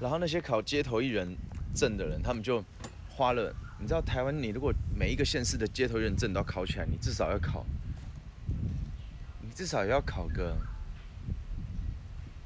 [0.00, 1.36] 然后那些考街头艺人
[1.74, 2.64] 证的人，他们就
[3.08, 7.66] 花了，你知道台湾，你如果每一个县市的街头艺人证都要考起来，你至少要考，
[9.42, 10.56] 你至少也要考个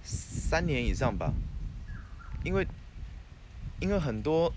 [0.03, 1.33] 三年以上吧，
[2.45, 2.67] 因为
[3.81, 4.53] 因为很多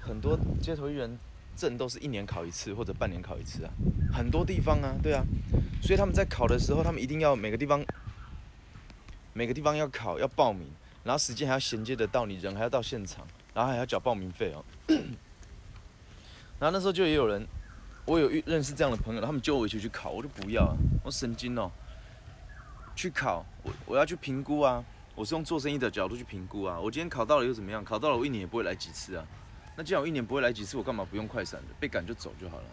[0.00, 1.18] 很多街头艺人
[1.56, 3.72] 证都是一年考一次或者半年考一次啊，
[4.12, 5.24] 很多地方啊，对啊，
[5.80, 7.82] 所以他们在考的时候，他们一定要每个地方
[9.32, 10.68] 每个地方要考要报名。
[11.04, 14.64] 然后时间还要衔接得到，你人还要到现场，然后还要缴报名费哦。
[16.58, 17.44] 然后那时候就也有人，
[18.04, 21.70] 我有认识这样的朋友，他们叫我一起去考，我就不要啊，我神经哦。
[22.94, 24.84] 去考，我我要去评估啊，
[25.14, 26.78] 我是用做生意的角度去评估啊。
[26.78, 27.84] 我今天考到了又怎么样？
[27.84, 29.26] 考到了我一年也不会来几次啊。
[29.74, 31.68] 那既然我一年不会来几次，我干嘛不用快闪的？
[31.80, 32.64] 被赶就走就好了。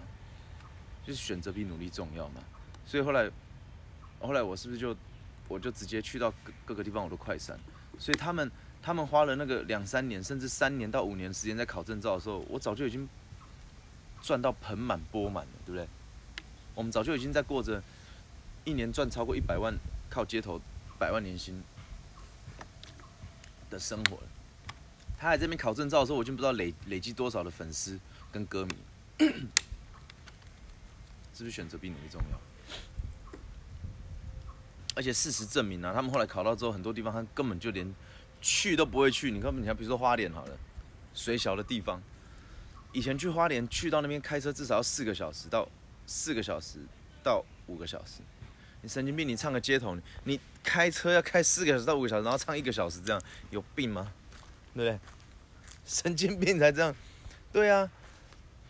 [1.03, 2.41] 就是选择比努力重要嘛。
[2.85, 3.31] 所以后来，
[4.19, 4.95] 后来我是不是就
[5.47, 7.57] 我就直接去到各各个地方我都快闪。
[7.99, 8.49] 所以他们
[8.81, 13.07] 他们花了那个两三年，甚至三年到五年时间在考证照的时候，我早就已经
[14.21, 15.87] 赚到盆满钵满了，对不对？
[16.73, 17.83] 我们早就已经在过着
[18.63, 19.77] 一年赚超过一百万，
[20.09, 20.61] 靠街头
[20.97, 21.61] 百万年薪
[23.69, 24.23] 的生活了。
[25.17, 27.99] 他还这边考证照的时候，我已经不知道累累积多少的粉丝
[28.31, 28.75] 跟歌迷，
[31.35, 32.48] 是不是选择比努力重要？
[34.99, 37.89] 而且事实证明啊，他们后来考到之后，很多地方他根本就连
[38.41, 39.31] 去都不会去。
[39.31, 40.57] 你看，你看，比如说花莲好了，
[41.13, 42.03] 水小的地方，
[42.91, 45.65] 以前去花莲去到那边开车至少要四个小时到
[46.05, 46.79] 四个小时
[47.23, 48.21] 到五个小时。
[48.81, 49.25] 你神经病！
[49.25, 54.11] 你唱个街头，你开车要开四个小时到五个小时，然后唱一个小时，这样有病吗？
[54.73, 54.99] 对不对？
[55.87, 56.93] 神经病才这样。
[57.53, 57.89] 对啊，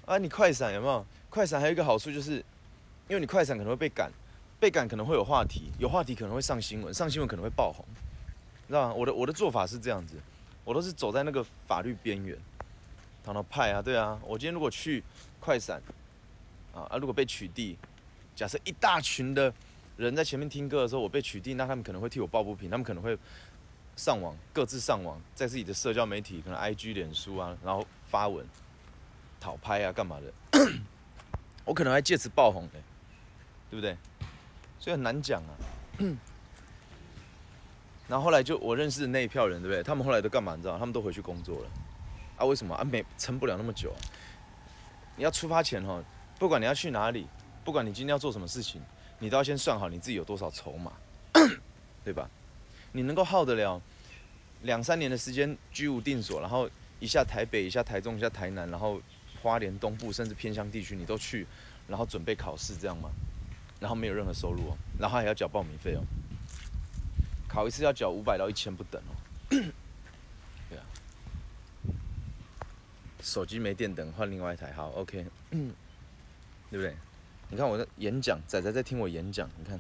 [0.06, 1.04] 啊，你快闪有没有？
[1.32, 2.38] 快闪还有一个好处就是，
[3.08, 4.12] 因为你快闪可能会被赶。
[4.60, 8.94] 被赶可能会有话题，有话题可能会上新闻，上新闻可能会爆红，你知道吗？
[8.94, 10.16] 我的我的做法是这样子，
[10.66, 12.38] 我都是走在那个法律边缘，
[13.24, 15.04] 讨到派啊，对啊，我今天如果去
[15.40, 15.82] 快闪，
[16.74, 17.78] 啊啊，如果被取缔，
[18.36, 19.54] 假设一大群的
[19.96, 23.18] 人在前面听歌的时候，我被取缔，那他们可能会替我抱不平，他们可能会
[23.96, 28.46] 上网，各自上网，在自己的社交媒体，可能 I G、脸书啊，然后发文
[29.40, 30.60] 讨拍啊，干嘛的？
[31.64, 32.80] 我可能还借此爆红的，
[33.70, 33.96] 对不对？
[34.80, 35.54] 所以很难讲啊。
[38.08, 39.84] 然后后来就我认识的那一票人，对不对？
[39.84, 40.56] 他们后来都干嘛？
[40.56, 40.80] 你知道？
[40.80, 41.70] 他们都回去工作了。
[42.38, 42.46] 啊？
[42.46, 42.74] 为什么？
[42.74, 43.94] 啊，没撑不了那么久。
[45.16, 46.02] 你要出发前哈，
[46.40, 47.28] 不管你要去哪里，
[47.64, 48.82] 不管你今天要做什么事情，
[49.20, 50.94] 你都要先算好你自己有多少筹码，
[52.04, 52.28] 对吧？
[52.94, 53.80] 你能够耗得了
[54.64, 56.68] 两三年的时间居无定所，然后
[57.00, 59.00] 一下台北，一下台中，一下台南，然后
[59.44, 61.46] 花莲东部甚至偏乡地区你都去，
[61.88, 63.12] 然后准备考试这样吗？
[63.80, 66.04] 然后没有任何收入哦，然后还要缴报名费哦。
[67.48, 69.14] 考一次要缴五百到一千不等哦。
[69.50, 70.84] 对啊。
[73.22, 74.72] 手机没电，等换另外一台。
[74.74, 75.26] 好，OK。
[76.72, 76.96] 对不对？
[77.50, 79.80] 你看我的演讲，仔仔在听我演讲，你看，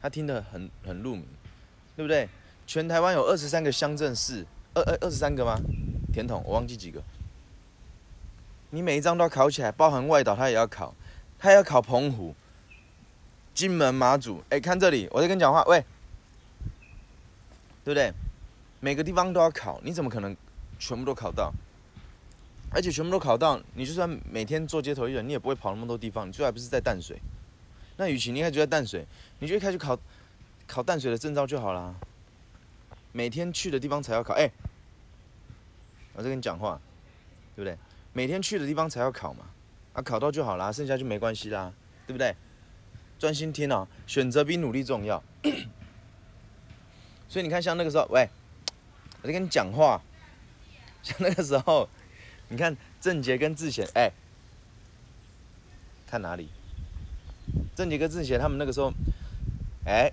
[0.00, 1.24] 他听得很很入迷，
[1.96, 2.28] 对不对？
[2.68, 5.58] 全台湾有二十三个乡镇市，二二二十三个吗？
[6.12, 7.02] 甜筒，我忘记几个。
[8.70, 10.94] 你每一张都要考起来，包含外岛他也要考，
[11.36, 12.36] 他要考澎湖。
[13.58, 15.84] 金门马祖，哎，看这里，我在跟你讲话，喂，
[17.82, 18.12] 对不对？
[18.78, 20.36] 每个地方都要考，你怎么可能
[20.78, 21.52] 全部都考到？
[22.70, 27.18] 而且全部都考到，你就算每天做街头艺人，你也不会跑那么多地方，你最后还不是在淡水？
[27.96, 29.04] 那与其你开始在淡水，
[29.40, 29.98] 你就一开始考
[30.68, 31.92] 考淡水的证照就好啦。
[33.10, 34.48] 每天去的地方才要考，哎，
[36.12, 36.80] 我在跟你讲话，
[37.56, 37.76] 对不对？
[38.12, 39.46] 每天去的地方才要考嘛，
[39.94, 41.72] 啊，考到就好啦，剩下就没关系啦，
[42.06, 42.32] 对不对？
[43.18, 45.22] 专心听啊，选择比努力重要。
[47.28, 48.28] 所以你看，像那个时候，喂，
[49.22, 50.00] 我在跟你讲话。
[51.02, 51.88] 像那个时候，
[52.48, 54.10] 你看郑杰跟志贤，哎，
[56.06, 56.48] 看哪里？
[57.74, 58.92] 郑杰跟志贤他们那个时候，
[59.84, 60.10] 哎，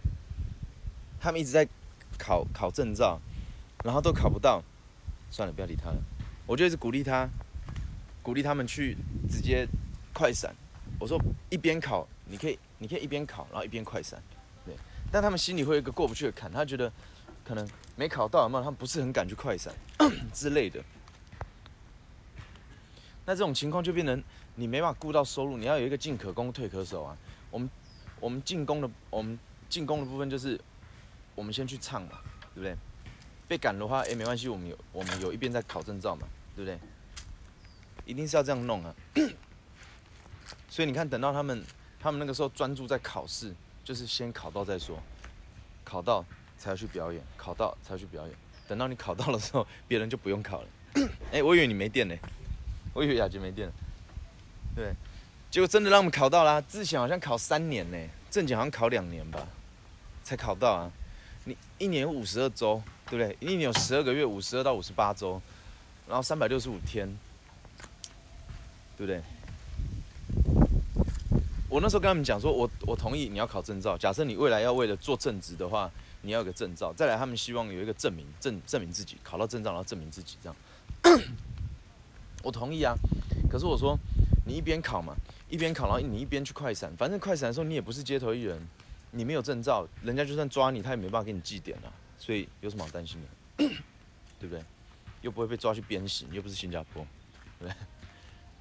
[1.19, 1.67] 他们一直在
[2.17, 3.19] 考考证照，
[3.83, 4.63] 然后都考不到。
[5.31, 5.97] 算了，不要理他了。
[6.45, 7.27] 我就一直鼓励他，
[8.21, 8.95] 鼓励他们去
[9.29, 9.67] 直接
[10.13, 10.55] 快闪。
[10.99, 11.19] 我说
[11.49, 12.57] 一边考，你可以。
[12.77, 14.21] 你可以一边考，然后一边快闪，
[14.65, 14.75] 对。
[15.11, 16.91] 但他们心里会有一个过不去的坎，他觉得
[17.43, 18.63] 可能没考到，有没有？
[18.63, 19.73] 他们不是很敢去快闪
[20.33, 20.83] 之类的。
[23.25, 24.21] 那这种情况就变成
[24.55, 27.17] 你没办法顾到收入，你要有一个进可攻退可守啊。
[27.49, 27.69] 我们
[28.19, 29.39] 我们进攻的我们
[29.69, 30.59] 进攻的部分就是
[31.33, 32.19] 我们先去唱嘛，
[32.53, 32.75] 对不对？
[33.47, 36.77] 被赶的话，哎，没关系，我们有我们有一边在考证照嘛，对不对？
[38.05, 38.93] 一定是要这样弄啊。
[40.67, 41.63] 所以你看，等到他们。
[42.05, 43.51] 他们那个时候专注在考试，
[43.83, 44.95] 就是先考到再说，
[45.83, 46.23] 考到
[46.55, 48.35] 才要去表演，考到才要去表演。
[48.67, 50.67] 等到你考到的时候，别人就不用考了。
[51.33, 52.15] 哎，我以为你没电呢，
[52.93, 53.73] 我以为雅洁没电了。
[54.75, 54.93] 对，
[55.49, 56.61] 结果真的让我们考到啦。
[56.61, 57.97] 之前好像考三年呢，
[58.29, 59.39] 正检好像考两年吧，
[60.23, 60.91] 才考到啊。
[61.45, 63.35] 你一年五十二周，对不对？
[63.39, 65.41] 一年有十二个月，五十二到五十八周，
[66.07, 67.07] 然后三百六十五天，
[68.95, 69.23] 对不对？
[71.67, 73.97] 我那时候跟他们讲说，我我同意你要考证照。
[73.97, 75.89] 假设你未来要为了做正职的话，
[76.21, 76.93] 你要有个证照。
[76.93, 80.55] 再来，他们希望有一个证明，证证明自己考到证照，然后证明自己这样。
[82.43, 82.93] 我同意啊，
[83.49, 83.97] 可是我说
[84.45, 85.15] 你一边考嘛，
[85.49, 88.61] 一边考，然后你一边去快闪，反正快闪的时候你也不是街头艺人，
[89.11, 91.91] 你没有证照，人家就算抓你，他也没办法给你记点了。
[92.19, 93.27] 所以有什么好担心的？
[94.39, 94.63] 对不对？
[95.21, 97.05] 又不会被抓去鞭刑，又不是新加坡，
[97.59, 97.75] 对不对？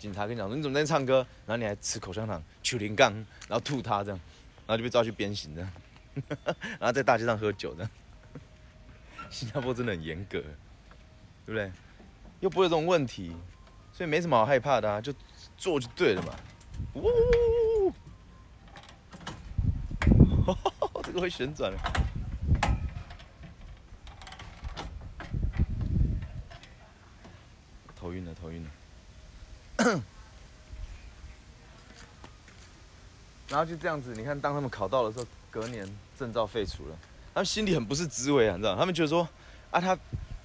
[0.05, 3.11] 警察跟你讲说你怎么在唱歌，然后你还吃口香糖、取零杠，
[3.49, 4.21] 然后吐他这样，
[4.67, 5.73] 然后就被抓去鞭刑这样，
[6.79, 7.89] 然后在大街上喝酒的。
[9.31, 10.43] 新加坡真的很严格，
[11.47, 11.73] 对不对？
[12.41, 13.35] 又不会有这种问题，
[13.95, 15.11] 所以没什么好害怕的啊，就
[15.57, 16.35] 做就对了嘛。
[16.97, 17.91] 呜，
[21.03, 21.73] 这个会旋转。
[27.97, 28.71] 头晕了，头晕了。
[33.49, 35.87] 然后就这样子，你看，当他们考到的时候，隔年
[36.19, 36.97] 证照废除了，
[37.35, 38.77] 他们心里很不是滋味啊，你知道？
[38.77, 39.29] 他们觉得说，
[39.71, 39.97] 啊，他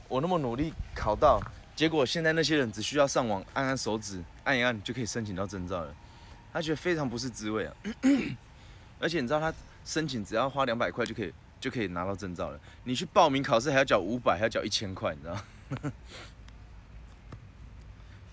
[0.07, 1.41] 我那么努力考到，
[1.75, 5.95] 结果现在那些人只需要上网按按手指，按一按就可以申请到证照了，
[6.51, 7.73] 他觉得非常不是滋味啊。
[8.99, 9.53] 而且你知道，他
[9.85, 15.91] 申请只要花两百块就可以就可以拿到证照了，你去报名考试还要缴五百，还要缴一千块，你知道？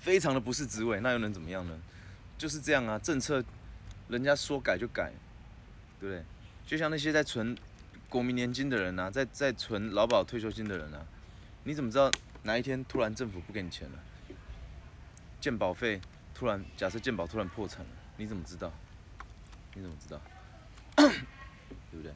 [0.07, 1.77] 非常的不是滋味，那又能怎么样呢？
[2.39, 3.43] 就是这样啊，政策
[4.07, 5.11] 人家说改就改，
[5.99, 6.25] 对不对？
[6.65, 7.59] 就像那些在存
[8.09, 11.05] 国民年金的人呐，在在存劳保退休金的人呐，
[11.65, 12.09] 你怎么知道
[12.45, 13.99] 哪一天突然政府不给你钱了？
[15.41, 16.01] 健保费
[16.33, 18.73] 突然假设健保突然破产了，你怎么知道？
[19.75, 20.21] 你怎么知道？
[21.91, 22.13] 对不对？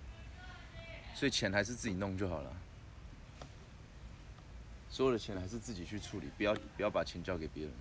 [1.13, 2.57] 所以钱还是自己弄就好了。
[4.91, 7.73] 所有的钱还是自己去处理，不要不要把钱交给别人。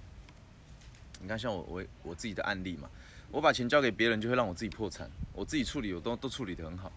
[1.21, 2.89] 你看，像我我我自己的案例嘛，
[3.31, 5.09] 我把钱交给别人，就会让我自己破产。
[5.33, 6.91] 我自己处理，我都都处理得很好，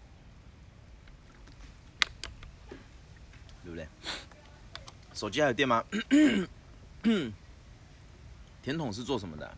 [3.63, 3.87] 对不对？
[5.13, 5.83] 手机还有电吗？
[8.61, 9.57] 甜筒是做什么的？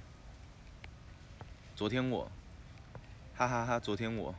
[1.75, 2.31] 昨天我，
[3.35, 4.33] 哈哈哈，昨天我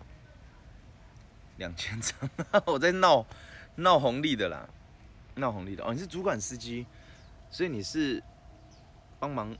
[1.58, 2.28] 两千张，
[2.66, 3.24] 我在闹
[3.76, 4.68] 闹红利的啦。
[5.36, 6.86] 闹红利的哦，你是主管司机，
[7.50, 8.22] 所以你是
[9.18, 9.54] 帮忙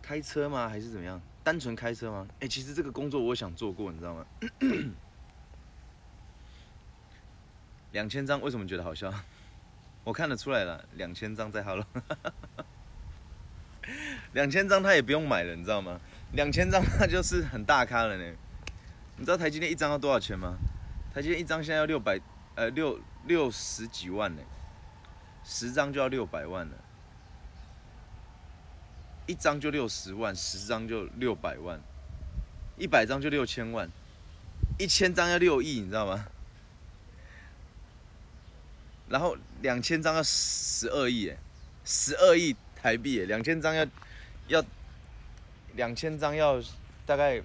[0.00, 0.68] 开车吗？
[0.68, 1.20] 还是怎么样？
[1.42, 2.26] 单纯开车吗？
[2.40, 4.26] 哎，其实这个工作我想做过，你知道吗？
[7.92, 9.12] 两千张为什么觉得好笑？
[10.02, 11.86] 我看得出来了，两千张在好了，
[14.32, 16.00] 两千张他也不用买了，你知道吗？
[16.32, 18.34] 两千张那就是很大咖了呢。
[19.16, 20.56] 你知道台积电一张要多少钱吗？
[21.12, 22.18] 台积电一张现在要六百，
[22.56, 24.42] 呃，六六十几万呢。
[25.44, 26.72] 十张就要六百万了，
[29.26, 31.78] 一张就六十万，十张就六百万，
[32.78, 33.88] 一百张就六千万，
[34.78, 36.26] 一千张要六亿，你知道吗？
[39.06, 41.36] 然后两千张要十二亿，哎，
[41.84, 43.86] 十二亿台币，两千张要
[44.48, 44.64] 要
[45.74, 46.58] 两千张要
[47.04, 47.42] 大概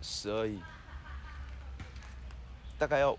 [0.00, 0.58] 十二亿，
[2.78, 3.18] 大概要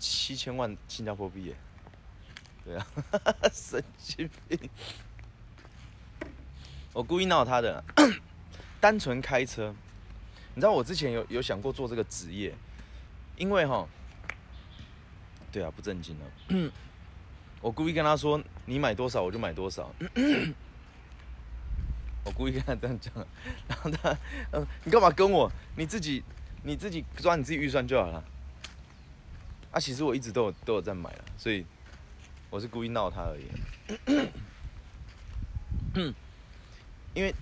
[0.00, 1.69] 七千万新加坡币，哎。
[2.64, 2.86] 对啊，
[3.52, 4.58] 神经病！
[6.92, 7.82] 我故意闹他的，
[8.80, 9.74] 单纯开车。
[10.54, 12.54] 你知道我之前有有想过做这个职业，
[13.36, 13.86] 因为哈，
[15.52, 16.26] 对啊，不正经了。
[17.62, 19.90] 我故意跟他说，你买多少我就买多少。
[22.24, 23.14] 我故意跟他这样讲，
[23.68, 24.14] 然后他，
[24.52, 25.50] 嗯，你干嘛跟我？
[25.76, 26.22] 你自己
[26.62, 28.22] 你自己抓你自己预算就好了。
[29.70, 31.64] 啊，其实我一直都有都有在买了，所以。
[32.50, 33.46] 我是故意闹他而已，
[37.14, 37.32] 因为，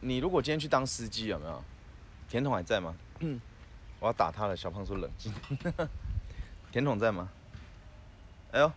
[0.00, 1.64] 你如果今天去当司机有没有？
[2.28, 2.94] 甜筒还在吗？
[3.98, 4.56] 我要打他了。
[4.56, 5.32] 小胖说冷静。
[6.70, 7.28] 甜筒在吗？
[8.52, 8.72] 哎呦，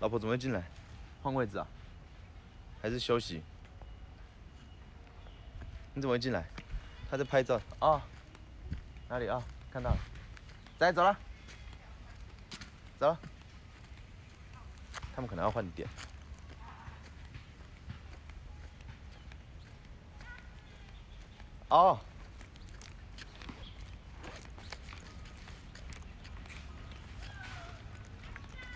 [0.00, 0.62] 老婆怎么会进来？
[1.22, 1.66] 换位置啊？
[2.82, 3.42] 还是休息？
[5.94, 6.44] 你怎么会进来？
[7.10, 8.02] 他在拍照啊？
[9.08, 9.42] 哪里啊？
[9.72, 9.96] 看到了。
[10.78, 11.16] 来，走了，
[12.98, 13.18] 走了。
[15.14, 15.88] 他们可能要换点。
[21.68, 21.98] 哦。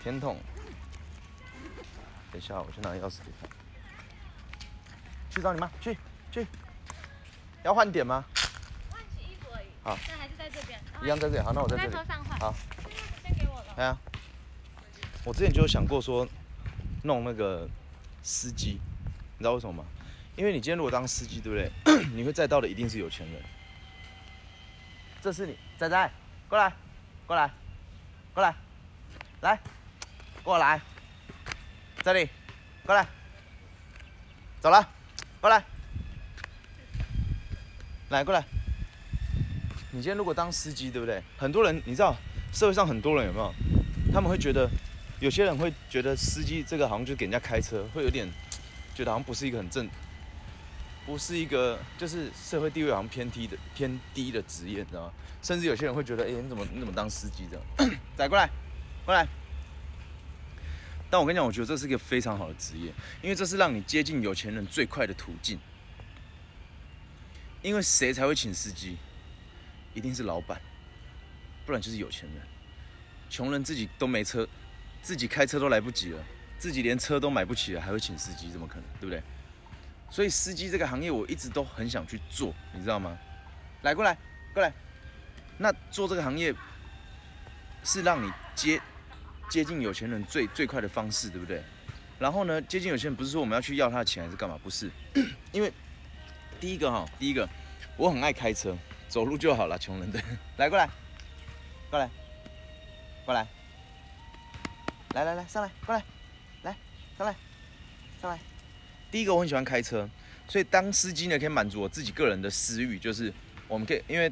[0.03, 0.37] 甜筒。
[2.31, 3.49] 等一下，我去拿钥匙给他。
[5.31, 5.99] 去找你妈，去
[6.31, 6.47] 去。
[7.65, 8.25] 要换点吗？
[8.91, 9.67] 换洗衣服而已。
[9.83, 10.81] 好那还是在这边。
[11.03, 11.43] 一样在这里。
[11.43, 11.91] 好，那我在这里。
[11.93, 12.39] 在车上换。
[12.39, 12.55] 好。
[13.23, 13.75] 先给我了。
[13.77, 13.99] 哎呀，
[15.27, 16.25] 我之前就有想过说，
[17.03, 17.69] 弄那个
[18.23, 18.79] 司机，
[19.37, 19.85] 你知道为什么吗？
[20.37, 22.05] 因为你今天如果当司机，对不对？
[22.15, 23.43] 你会载到的一定是有钱人。
[25.21, 26.13] 这是你，仔仔，
[26.49, 26.73] 过来，
[27.27, 27.51] 过来，
[28.33, 28.55] 过来，
[29.41, 29.61] 来，
[30.45, 30.81] 过来，
[32.05, 32.29] 这里，
[32.85, 33.05] 过来，
[34.61, 34.89] 走了，
[35.41, 35.65] 过来，
[38.11, 38.45] 来过来。
[39.91, 41.21] 你今天如果当司机，对不对？
[41.37, 42.15] 很多人，你知道，
[42.53, 43.53] 社会上很多人有没有？
[44.13, 44.71] 他们会觉得，
[45.21, 48.31] 有些人会觉得司机这个好像就给人家开车，会有点
[48.95, 49.89] 觉得好像不是一个很正，
[51.07, 55.13] 不是一个就是社会地位好像偏低的偏低的职业，你知道吗？
[55.43, 57.97] 甚至有些人会觉得，哎、你怎么你怎么当司机这样？
[58.17, 58.51] 仔过来，
[59.05, 59.27] 过来。
[61.09, 62.93] 但我跟你讲，我觉得这是一个非常好的职业，
[63.23, 65.59] 因为这是让你接近有钱人最快的途径。
[67.63, 68.97] 因为谁才会请司机？
[69.95, 70.61] 一定是老板，
[71.65, 72.43] 不然就是有钱人。
[73.31, 74.47] 穷人自己都没车，
[75.07, 76.21] 自己开车都来不及了，
[76.59, 78.51] 自己连车都买不起了，还会请司机？
[78.51, 78.85] 怎么可能？
[78.99, 79.23] 对不对？
[80.11, 83.17] 所以司机这个行业，我一直都很想去做，你知道吗？
[83.83, 84.19] 来，过来，
[84.53, 84.73] 过来。
[85.59, 86.53] 那做这个行业，
[87.85, 88.81] 是让你接
[89.49, 91.63] 接近有钱人最最快的方式，对不对？
[92.19, 94.59] 然后呢，接近有钱人不是说我们要去要他的钱还是干嘛？
[94.61, 94.91] 不是，
[95.53, 95.73] 因为
[96.59, 97.49] 第一个哈，第一个
[97.97, 100.21] 我很爱开车，走路就好了，穷人的。
[100.59, 100.91] 来，过来，
[101.91, 102.11] 过来，
[103.25, 103.47] 过来，
[105.17, 106.05] 来来来，上来，过来，
[106.63, 106.77] 来，
[107.17, 107.35] 上来，
[108.21, 108.39] 上来。
[109.11, 110.07] 第一个我很喜欢开车，
[110.47, 113.33] 所以当司机呢可以满足我自己个人的私欲，就是
[113.67, 114.31] 我们可以因为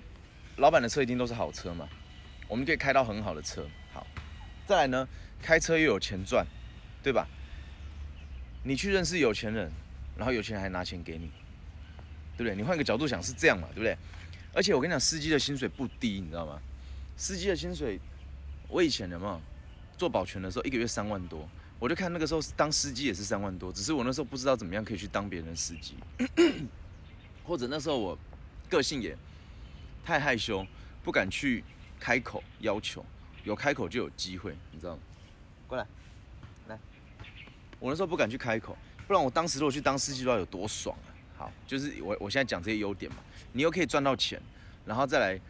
[0.56, 1.88] 老板的车一定都是好车嘛，
[2.48, 3.66] 我们可以开到很好的车。
[3.94, 4.06] 好，
[4.66, 5.08] 再来呢，
[5.40, 6.46] 开车又有钱赚，
[7.02, 7.26] 对吧？
[8.62, 9.72] 你去认识有钱人，
[10.18, 11.30] 然后有钱人还拿钱给你，
[12.36, 12.54] 对不对？
[12.54, 13.96] 你换个角度想是这样嘛，对不对？
[14.52, 16.60] 而且我跟你讲，司机的薪水不低，你知道吗？
[17.16, 17.98] 司机的薪水，
[18.68, 19.40] 我以前有没有
[20.04, 25.94] 做保全的时候，一个月三万多，我就看那个时候当司机也是三万多，只是我那时候不知道怎么样可以去当别人的司机，
[27.42, 28.18] 或者那时候我
[28.68, 29.16] 个性也
[30.04, 30.66] 太害羞，
[31.02, 31.64] 不敢去
[31.98, 33.02] 开口要求，
[33.44, 35.02] 有开口就有机会，你知道吗？
[35.66, 35.86] 过来，
[36.68, 36.78] 来，
[37.80, 41.08] 我那时候不敢去开口，不然我当时如果去当司机的话有多爽啊！
[41.38, 43.16] 好，就是我我现在讲这些优点嘛，
[43.54, 44.38] 你又可以赚到钱，
[44.84, 45.40] 然后再来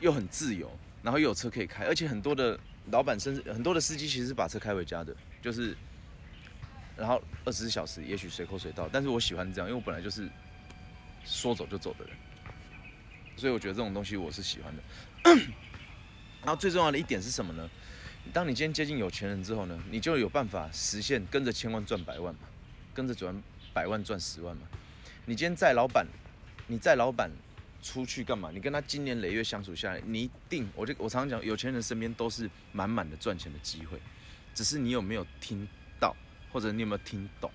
[0.00, 0.68] 又很自由，
[1.04, 2.58] 然后又有车可以开，而且很多的
[2.92, 5.74] 老板甚至很多的司机其实是把车开回家的，就是
[6.94, 10.28] 然后二十四小时也许随口随到，但是我喜欢这样，因为我本来就是
[11.24, 12.14] 说走就走的人，
[13.34, 14.82] 所以我觉得这种东西我是喜欢的。
[16.44, 17.68] 然后最重要的一点是什么呢？
[18.32, 22.40] 当你今天接近有钱人之后呢，你就有办法实现跟着千万赚百万嘛，
[22.92, 24.68] 跟着赚百万赚十万嘛。
[25.24, 26.06] 你今天载老板，
[26.66, 27.30] 你载老板
[27.82, 28.50] 出去干嘛？
[28.52, 34.00] 你跟他经年累月相处下来，你一定，我就我常常讲，有钱人身边都是满满的赚钱的机会，
[34.54, 35.66] 只是你有没有听
[35.98, 36.14] 到，
[36.52, 37.50] 或者你有没有听懂？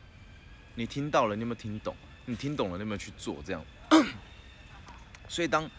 [0.76, 1.96] 你听到了，你有没有听懂？
[2.26, 3.42] 你听懂了，你有没有去做？
[3.46, 3.66] 这样，
[5.30, 5.70] 所以当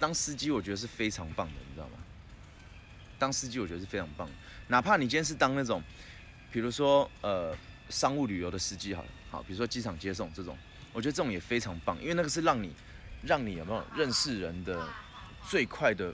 [0.00, 1.94] 当司机，我觉得是非常棒的，你知道吗？
[3.20, 4.34] 当司机我觉得是非常棒的，
[4.66, 5.80] 哪怕你今天是当那种，
[6.50, 7.56] 比如说呃
[7.88, 10.58] 商务旅游的司机好了，好，比如说机场接送这种，
[10.92, 12.72] 我觉得这种也非常棒，因为那个是让你
[13.22, 14.88] 让你有没有认识人的
[15.48, 16.12] 最快的、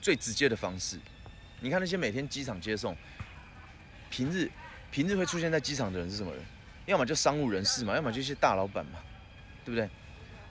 [0.00, 0.98] 最直接的方式。
[1.60, 2.96] 你看那些每天机场接送，
[4.10, 4.50] 平日
[4.90, 6.42] 平日会出现在机场的人是什么人？
[6.86, 8.98] 要么就商务人士嘛，要么就一些大老板嘛，
[9.64, 9.88] 对不对？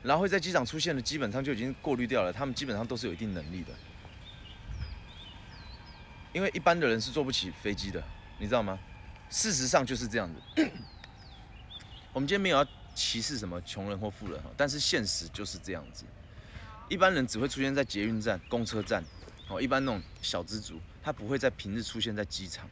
[0.04, 3.74] 然后会在机场出现的，基本上就已经过滤掉了，他们基本上都是有一定能力的。
[6.34, 8.04] 因为一般的人是坐不起飞机的，
[8.38, 8.78] 你知道吗？
[9.30, 10.40] 事实上就是这样子。
[12.14, 16.04] 我们今天没有要歧视什么穷人或富人哈，但是现实就是这样子。
[16.90, 19.04] 一般人只会出现在捷运站、公车站，
[19.48, 22.68] 哦，一般那种小资族，他不会在平日出现在机场。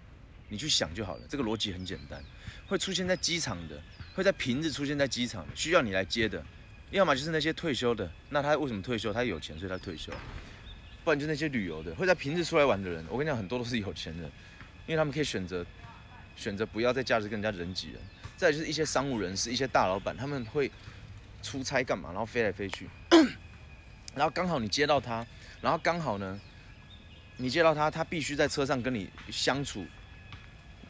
[0.49, 2.23] 你去想就好了，这个逻辑很简单。
[2.67, 3.81] 会出现在机场的，
[4.15, 6.43] 会在平日出现在机场，需要你来接的，
[6.91, 9.13] 要么就是那些退休的，那他为什么退休？
[9.13, 10.11] 他有钱，所以他退休。
[11.03, 14.23] 不然就那些旅游的，会在平日出来玩的人，我跟你讲，很多都是有钱人，
[14.87, 15.65] 因为他们可以选择
[16.35, 18.01] 选择不要在假日跟人家人挤人。
[18.37, 20.69] 再就是一些商务人士、一些大老板，他们会
[21.41, 22.89] 出差干嘛，然后飞来飞去，
[24.13, 25.25] 然后刚好你接到他，
[25.61, 26.37] 然后刚好呢，
[27.37, 29.85] 你接到他，他必须在车上跟你相处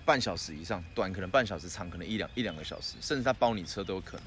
[0.04, 4.26] 半小时以上，短可能半小时，长可能一两一两个小时，甚至他包你车都有可能。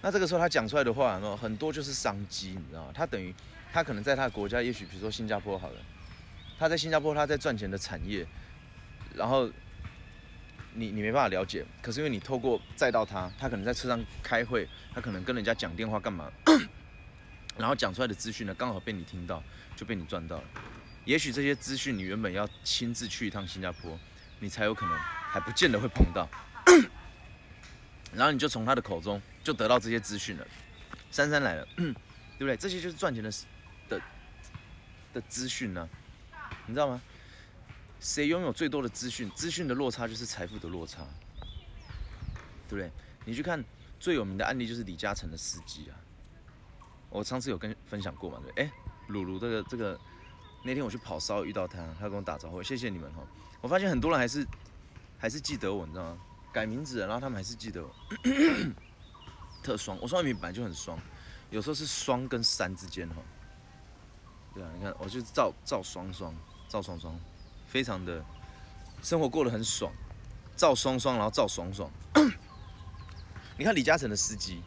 [0.00, 2.92] 那这个时候他讲出来的话，呢很多就是商机，你知道吗？
[2.94, 3.34] 他等于
[3.72, 5.80] 他可能在他的国家，也许比如说新加坡好了，
[6.56, 8.24] 他在新加坡他在赚钱的产业
[9.14, 9.50] 然后
[10.80, 16.32] 你你没办法了解，可是因为你透过载到他，他可能在车上开会，他可能跟人家讲电话干嘛，
[17.58, 19.42] 然后讲出来的资讯呢，刚好被你听到，
[19.76, 20.44] 就被你赚到了。
[21.04, 23.98] 也许这些资讯你原本要亲自去一趟新加坡，
[24.38, 26.26] 你才有可能还不见得会碰到，
[28.14, 30.46] 然后你就从他的口中就得到这些资讯了。
[31.10, 31.92] 珊珊来了， 对
[32.38, 32.56] 不对？
[32.56, 33.30] 这些就是赚钱的
[33.88, 34.00] 的
[35.12, 35.86] 的资讯呢，
[36.66, 37.02] 你知道吗？
[38.00, 39.30] 谁拥有最多的资讯？
[39.30, 41.06] 资讯的落差就是财富的落差，
[42.68, 42.90] 对不对？
[43.24, 43.62] 你去看
[44.00, 45.94] 最有名的案例就是李嘉诚的司机啊，
[47.10, 48.64] 我上次有跟分享过嘛，对？
[48.64, 48.72] 哎，
[49.08, 49.98] 鲁鲁这个这个。
[50.62, 53.22] 那天我去跑骚遇到他，他跟我打招呼，谢谢你们哈。
[53.62, 54.46] 我发现很多人还是
[55.16, 56.18] 还是记得我，你知道吗？
[56.52, 57.90] 改名字，然后他们还是记得我。
[59.64, 60.98] 特双，我双名本来就很双，
[61.48, 63.16] 有时候是双跟三之间哈。
[64.52, 66.34] 对啊，你看，我就赵赵双双，
[66.68, 67.18] 赵双双，
[67.70, 68.22] 非常的
[69.02, 69.92] 生活过得很爽。
[70.56, 71.90] 赵双双，然后赵爽爽。
[73.56, 74.60] 你看李嘉诚的司机，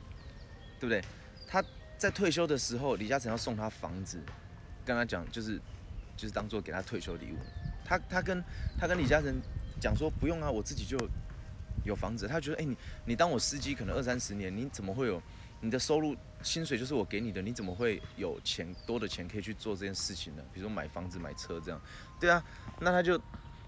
[0.80, 1.04] 对不对？
[1.48, 1.64] 他
[1.98, 4.20] 在退休的时候，李嘉诚要送他房子，
[4.86, 5.62] 跟他讲就是。
[6.16, 7.38] 就是当做给他退休礼物，
[7.84, 8.42] 他他跟
[8.80, 9.42] 他跟李嘉诚
[9.82, 10.96] 讲说不用啊，我自己就
[11.84, 12.28] 有房子。
[12.28, 15.20] 他觉得哎你你当我司机可能二三十年，你怎么会有
[15.64, 20.44] 你的收入薪水就是我给你的，你怎么会有钱多的钱可以去做这件事情呢？
[20.54, 21.82] 比如说买房子买车这样，
[22.20, 22.44] 对啊，
[22.82, 23.18] 那他就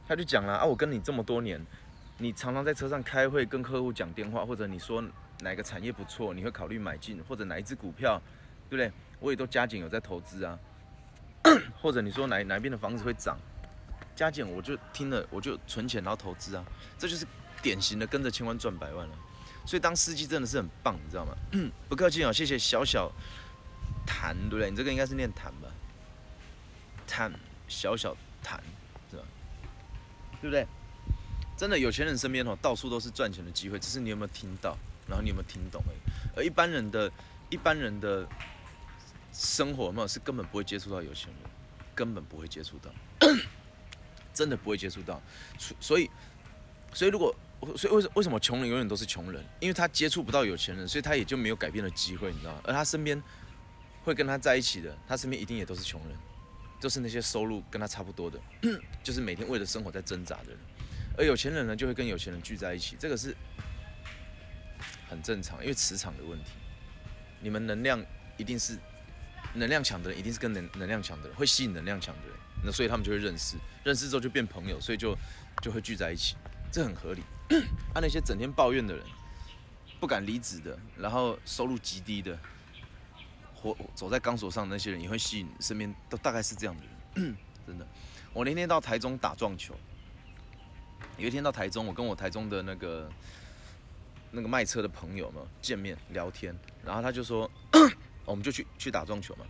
[0.05, 1.65] 他就讲了啊，我跟你这么多年，
[2.17, 5.01] 你常常在车上开会跟客户讲电话，或者你说
[5.39, 8.21] 哪个产业不错，你会考虑买进，或者哪一只股票，
[8.69, 8.91] 对不对？
[9.21, 10.59] 我也都加紧有在投资啊。
[11.81, 13.37] 或者你说哪哪边的房子会涨，
[14.17, 16.65] 加减我就听了，我就存钱然后投资啊，
[16.99, 17.25] 这就是
[17.61, 19.15] 典型的跟着千万赚百万了。
[19.65, 21.35] 所以当司机真的是很棒，你知道吗？
[21.89, 23.11] 不客气哦，谢谢小小
[24.05, 24.69] 谈，对不对？
[24.69, 25.67] 你这个应该是念谈吧？
[27.07, 27.31] 谈
[27.67, 28.61] 小小谈
[29.09, 29.23] 是吧？
[30.41, 30.65] 对不对？
[31.57, 35.97] 真的有钱人身边哦，到处都是赚钱的机会，只是你有没有听到，然后你有没有听懂而已。
[36.37, 37.11] 而一般人的
[37.49, 38.27] 一般人的。
[39.37, 41.51] 生活嘛是根本不会接触到有钱人，
[41.93, 42.89] 根本不会接触到，
[44.33, 45.21] 真的不会接触到。
[45.81, 46.09] 所以，
[46.93, 47.35] 所以如果，
[47.77, 49.43] 所以为什为什么穷人永远都是穷人？
[49.59, 52.61] 因为他接触不到有钱人，所以他也就没有改变的机会，你知道吗？
[52.63, 53.21] 而他身边
[54.03, 56.17] 会跟他在一起的，他身边一定也都是穷人，
[56.79, 58.39] 都是那些收入跟他差不多的，
[59.03, 60.59] 就是每天为了生活在挣扎的人。
[61.17, 63.35] 而有钱人呢，就会跟有钱人聚在一起，这个是
[65.09, 66.51] 很正常，因为磁场的问题，
[67.39, 68.03] 你们能量
[68.37, 68.77] 一定是。
[69.53, 75.17] 能量强的人一定是跟能能量强的人会吸引能量强的人，那所以他们就会认识，认识之后就变朋友，所以就
[75.61, 76.35] 就会聚在一起，
[76.69, 77.21] 这很合理。
[77.93, 79.05] 啊，那些整天抱怨的人，
[79.99, 82.37] 不敢离职的，然后收入极低的，
[83.53, 86.83] 活走在钢索上的那些人，也会吸引身边都大概是这样的
[87.23, 87.35] 人，
[87.67, 87.87] 真的。
[88.33, 89.75] 我那天到台中打撞球，
[91.17, 93.09] 有一天到台中，我跟我台中的那个
[94.31, 97.49] 那个卖车的朋友嘛见面聊天，然后他就说。
[98.25, 99.45] 我们就去去打撞球嘛，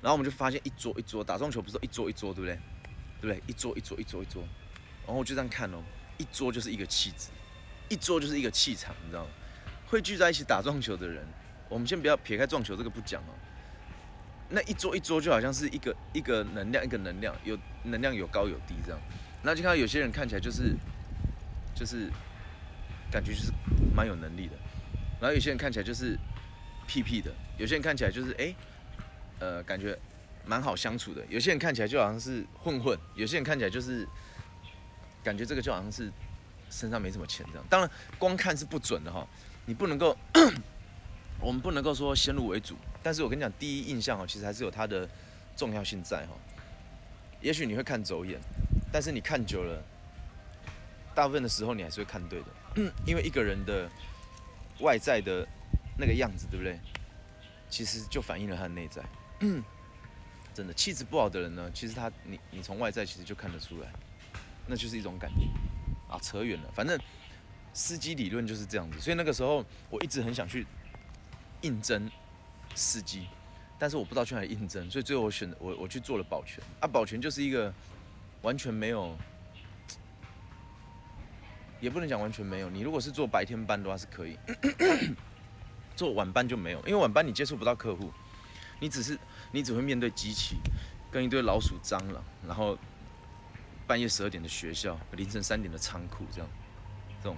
[0.00, 2.58] 然后我们就发现一桌一桌打撞球不是一桌一桌对不对？
[3.20, 3.42] 对不对？
[3.46, 4.42] 一桌一桌一桌一桌，
[5.04, 5.82] 然后我就这样看哦，
[6.20, 7.30] 一桌就是一个气质，
[7.88, 9.30] 一桌就是一个气场，你知道吗？
[9.86, 11.26] 会聚在一起打撞球的人，
[11.70, 13.32] 我们先不要撇开撞球这个不讲哦，
[14.50, 19.00] 那一桌一桌就好像是一个一个能量一个能量，有能量有高有低这样，
[19.42, 20.76] 那就看到有些人看起来就是
[21.74, 22.10] 就是
[23.10, 23.52] 感觉就是
[23.96, 24.52] 蛮有能力的，
[25.18, 26.18] 然后有些人看起来就是
[26.86, 27.32] 屁屁的。
[27.58, 28.54] 有些人看起来就是哎，
[29.38, 29.98] 呃，感觉
[30.46, 31.22] 蛮好相处的。
[31.28, 34.06] 有些人看起来就好像是混混，有些人看起来就是
[35.22, 36.10] 感觉这个就好像是
[36.70, 37.64] 身上没什么钱这样。
[37.68, 39.26] 当然，光看是不准的哈，
[39.66, 40.16] 你不能够，
[41.40, 42.76] 我们不能够说先入为主。
[43.02, 45.08] 但是我跟你讲，第一印象哦，其实还是有它的
[45.56, 46.34] 重要性在哈。
[47.40, 48.38] 也许你会看走眼，
[48.92, 49.82] 但是你看久了，
[51.14, 53.88] 大部分的时候你还是会看对的， 因为一个人的
[54.80, 55.46] 外在的
[55.96, 56.78] 那个样子，对不对？
[57.70, 59.00] 其实就反映了他的内在，
[60.52, 63.88] 真的气质不好的人呢，其实他你你从外在其实就看得出来，
[64.70, 65.42] 那就是一种感觉
[66.08, 66.16] 啊。
[66.22, 66.98] 扯远了，反正
[67.74, 69.00] 司机理论就是这样子。
[69.00, 70.66] 所以那个时候我一直很想去
[71.62, 72.08] 应征
[72.74, 73.26] 司机，
[73.78, 76.86] 但是我不知道去哪里应征，所以最后我选我我去做了保全啊。
[76.86, 77.74] 保全就是一个
[78.42, 79.14] 完全没有，
[81.80, 82.70] 也不能讲完全没有。
[82.70, 84.38] 你如果是做白天班的话是可以。
[85.96, 88.10] 做晚班就没有，因为晚班你接触不到客户，
[88.78, 89.18] 你只是
[89.52, 90.56] 你只会面对机器，
[91.10, 92.78] 跟一堆老鼠、蟑螂，然后
[93.90, 96.48] 半夜十二点的学校，凌晨三点的仓库，这样，
[97.20, 97.36] 这种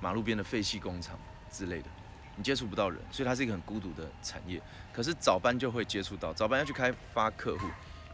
[0.00, 1.18] 马路边的废弃工厂
[1.50, 1.88] 之类的，
[2.36, 4.58] 你接触不到人，所以它是一个很孤独的产业。
[4.94, 7.66] 可是早班就会接触到，早班要去开发客户，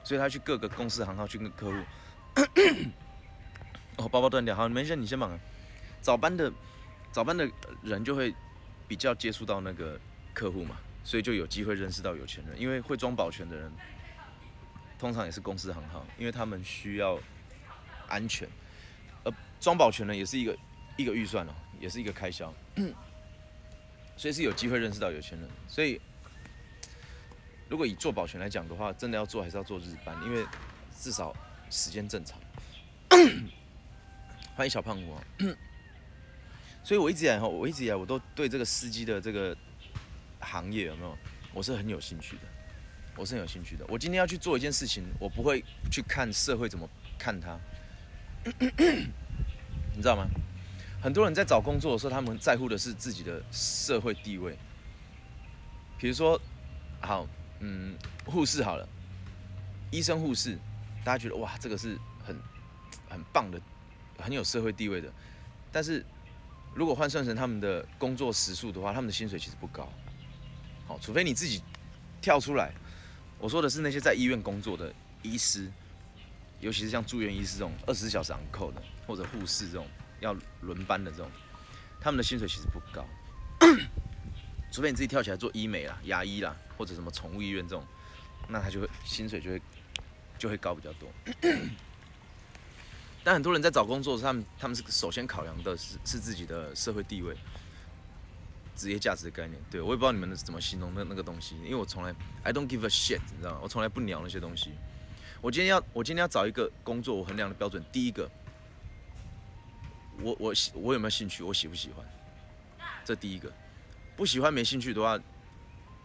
[0.03, 1.77] 所以他去各个公司行号去跟客户
[4.03, 5.39] 哦，包包断掉，好，没事，你先忙。
[6.01, 6.53] 早班的
[7.13, 7.49] 早班的
[7.85, 8.35] 人就会
[8.89, 9.97] 比较接触到那个
[10.35, 13.71] 客户嘛，所以就有机会认识到有钱人，因为会装保全的人，
[14.99, 17.17] 通常也是公司行号，因为他们需要
[18.09, 18.49] 安全，
[19.25, 20.57] 而装保全呢也是一个
[20.97, 22.53] 一个预算哦，也是一个开销，
[24.17, 25.49] 所以是有机会认识到有钱人。
[25.69, 26.01] 所以
[27.69, 30.47] 如果以做保全来讲的话，真的要做还是要做日班，因为
[30.99, 31.35] 至少
[31.71, 32.39] 时间正常。
[34.55, 35.23] 欢迎小胖虎哦。
[36.83, 39.57] 所以我一直以来哈，我一直以来我都对这个司机的这个
[40.41, 41.19] 行业有没有，
[41.53, 42.43] 我是很有兴趣的，
[43.17, 43.85] 我是很有兴趣的。
[43.89, 46.89] 我今天要去做一件事情，我不会去看社会怎么
[47.19, 47.59] 看他，
[49.95, 50.27] 你知道吗？
[51.01, 54.57] 很多人在找工作的时候，他们在乎的是自己的社会地位。
[55.99, 56.41] 比如说，
[57.01, 57.27] 好，
[57.61, 58.89] 嗯，护士好了，
[59.91, 60.59] 医生、护士，
[61.05, 62.37] 大家觉得哇，这个是很
[63.09, 63.61] 很棒的，
[64.19, 65.13] 很有社会地位的。
[65.73, 66.05] 但是
[66.75, 69.89] 如果换算成他们的工作时数的话，他们的薪水其实不高。
[70.87, 71.63] 好，除非你自己
[72.21, 72.73] 跳出来。
[73.39, 75.71] 我说的是那些在医院工作的医师，
[76.61, 79.87] 尤其是像住院医师这种二十四小时昂扣的，或者护士这种
[80.21, 81.31] 要轮班的这种，
[82.01, 83.05] 他们的薪水其实不高。
[84.73, 87.85] 除非你自己跳起来做医美啦、牙医啦，或者什么宠物医院这种，
[88.49, 89.63] 那他就会薪水就会
[90.39, 91.09] 就会高比较多。
[93.25, 97.37] 但很多人在找工作时，他们他们是首先考量的是是自己的社会地位、
[98.75, 99.61] 职业价值的概念。
[99.71, 103.61] 对我也不知道你们怎么形容那那个东西，因为我从来 I don't give a shit，你知道吗？
[103.63, 104.73] 我从来不鸟那些东西。
[105.41, 108.29] 我今天要我今天要找一个工作，我衡量的标准，第一个，
[110.21, 112.05] 我我喜我有没有兴趣，我喜不喜欢，
[113.05, 113.53] 这第一个。
[114.17, 115.19] 不喜欢没兴趣的话，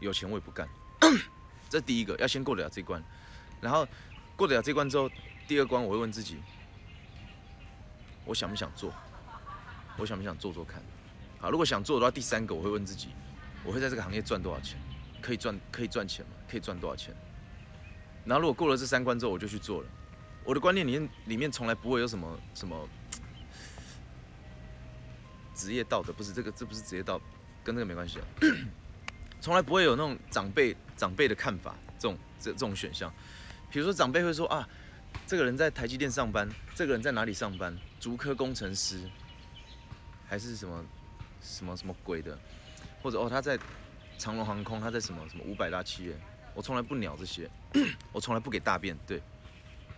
[0.02, 0.68] 有钱我也不干。
[1.70, 3.02] 这第一个要先过得了这关，
[3.62, 3.88] 然后
[4.36, 5.10] 过得了这关之后，
[5.48, 6.38] 第二关我会问自己。
[8.26, 8.94] 我想不想做？
[9.98, 10.84] 我想不想做做看？
[11.40, 13.08] 好，如果想做的话，第三个我会问自己：
[13.64, 14.78] 我会在这个行业赚多少钱？
[15.22, 16.32] 可以赚可以赚钱吗？
[16.50, 17.16] 可以赚多少钱？
[18.26, 19.88] 然后如果过了这三关之后，我就去做了。
[20.44, 22.90] 我的观念里面里面从来不会有什么什么
[25.56, 27.20] 职业道德，不是这个，这不是职业道，
[27.64, 28.20] 跟这个没关系。
[29.42, 33.14] 从来不会有那种长辈长辈的看法，这种这这种选项。
[33.72, 34.68] 比如说长辈会说啊。
[35.28, 37.78] 这个人在台积电上班，这个人在哪里上班？
[38.00, 39.10] 竹科工程师，
[40.26, 40.86] 还是什么
[41.42, 42.38] 什么什么鬼的？
[43.02, 43.60] 或者哦，他在
[44.18, 46.18] 长龙航空，他在什么什么五百大企业？
[46.54, 47.50] 我从来不鸟这些，
[48.12, 48.98] 我从来不给大便。
[49.08, 49.22] 对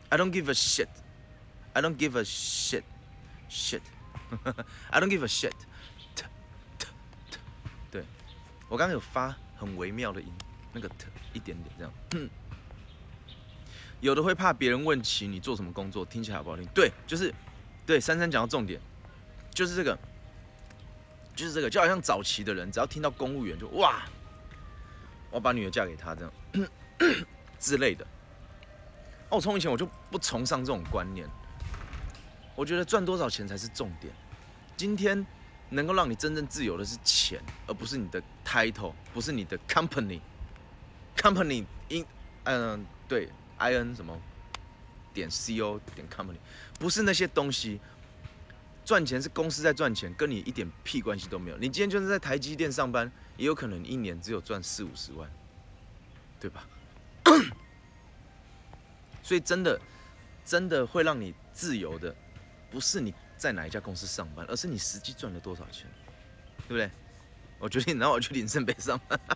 [0.10, 5.54] ，I don't give a shit，I don't give a shit，shit，I don't give a shit。
[7.92, 8.04] 对，
[8.70, 10.28] 我刚刚有发很微妙的音，
[10.72, 11.94] 那个特一点点这样。
[14.02, 16.66] 有的会怕别人问起你做什么工作，听起来好不好听？
[16.74, 17.34] 对，就是，
[17.86, 18.82] 对，珊珊讲到重点，
[19.52, 19.98] 就是这个，
[21.36, 24.04] 就是这个，就好像早期的人，只要听到公务员就哇，
[25.32, 26.34] 我把女儿嫁给他这样
[27.64, 28.06] 之类的。
[29.30, 31.26] 哦，从以前我就不崇尚这种观念，
[32.56, 34.14] 我觉得赚多少钱才是重点。
[34.76, 35.26] 今天
[35.70, 42.06] 能够让你真正自由的是钱，而不是你的 title，不是你的 company，company in，
[42.44, 43.30] 嗯，对。
[43.60, 44.20] i n 什么
[45.14, 46.36] 点 c o 点 company，
[46.78, 47.80] 不是那些东西，
[48.84, 51.58] 赚钱是公司在赚钱，跟你一点屁关系都没有。
[51.58, 55.30] 你今天就是在台积电上班，也有可能一年只有赚四五十万，
[56.42, 56.68] 对吧？
[59.24, 59.80] 所以真的，
[60.44, 62.14] 真的会让你自由的，
[62.70, 65.88] 不是你在哪一家公司上班，而是你实际赚了多少钱，
[66.68, 66.92] 对不对？
[67.60, 69.20] 我决定，然后我去领圣杯上班，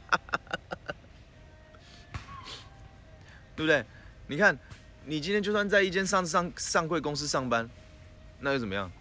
[3.56, 3.86] 对不对？
[4.28, 4.58] 你看，
[5.06, 7.68] 你今天就算在一间上上上柜公司上班，
[8.40, 8.92] 那又怎么样？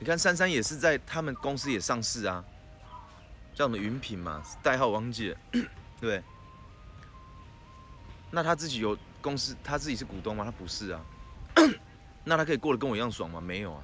[0.00, 2.44] 你看珊珊也是在他们公司也上市啊，
[3.54, 5.62] 叫什么云品嘛，代号忘记了，对
[6.00, 6.22] 不对？
[8.32, 10.44] 那他自己有公司，他自己是股东吗？
[10.44, 11.00] 他不是啊。
[12.24, 13.40] 那他可以过得跟我一样爽吗？
[13.40, 13.82] 没有啊，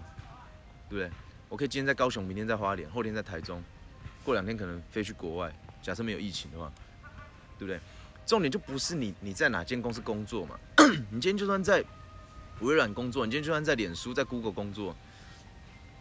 [0.88, 1.10] 对不对？
[1.48, 3.62] 我可以今天在高雄，明天在花莲，后天在台中，
[4.24, 5.54] 过两天可能飞去国外。
[5.82, 6.72] 假设没有疫情的话，
[7.58, 7.80] 对不对？
[8.26, 10.58] 重点就不是你你在哪间公司工作嘛？
[11.10, 11.84] 你今天就算在
[12.60, 14.94] 微软工作，你今天就算在脸书、在 Google 工作，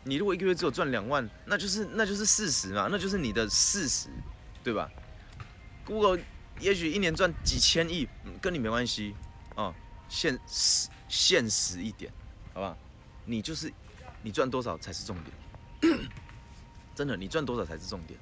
[0.04, 4.10] 你如果一个月只有赚两万，那就是那就是事实嘛，那就是你的事实，
[4.64, 4.90] 对吧
[5.86, 6.20] ？Google
[6.60, 8.08] 也许一年赚几千亿，
[8.41, 9.15] 跟你没关系
[9.56, 9.74] 啊。
[10.10, 12.12] 现实现实一点，
[12.54, 12.78] 好不好？
[13.26, 13.72] 你就是
[14.22, 15.15] 你赚多少才是重
[15.82, 16.00] 点，
[16.96, 18.20] 真的，你赚多少才是重点。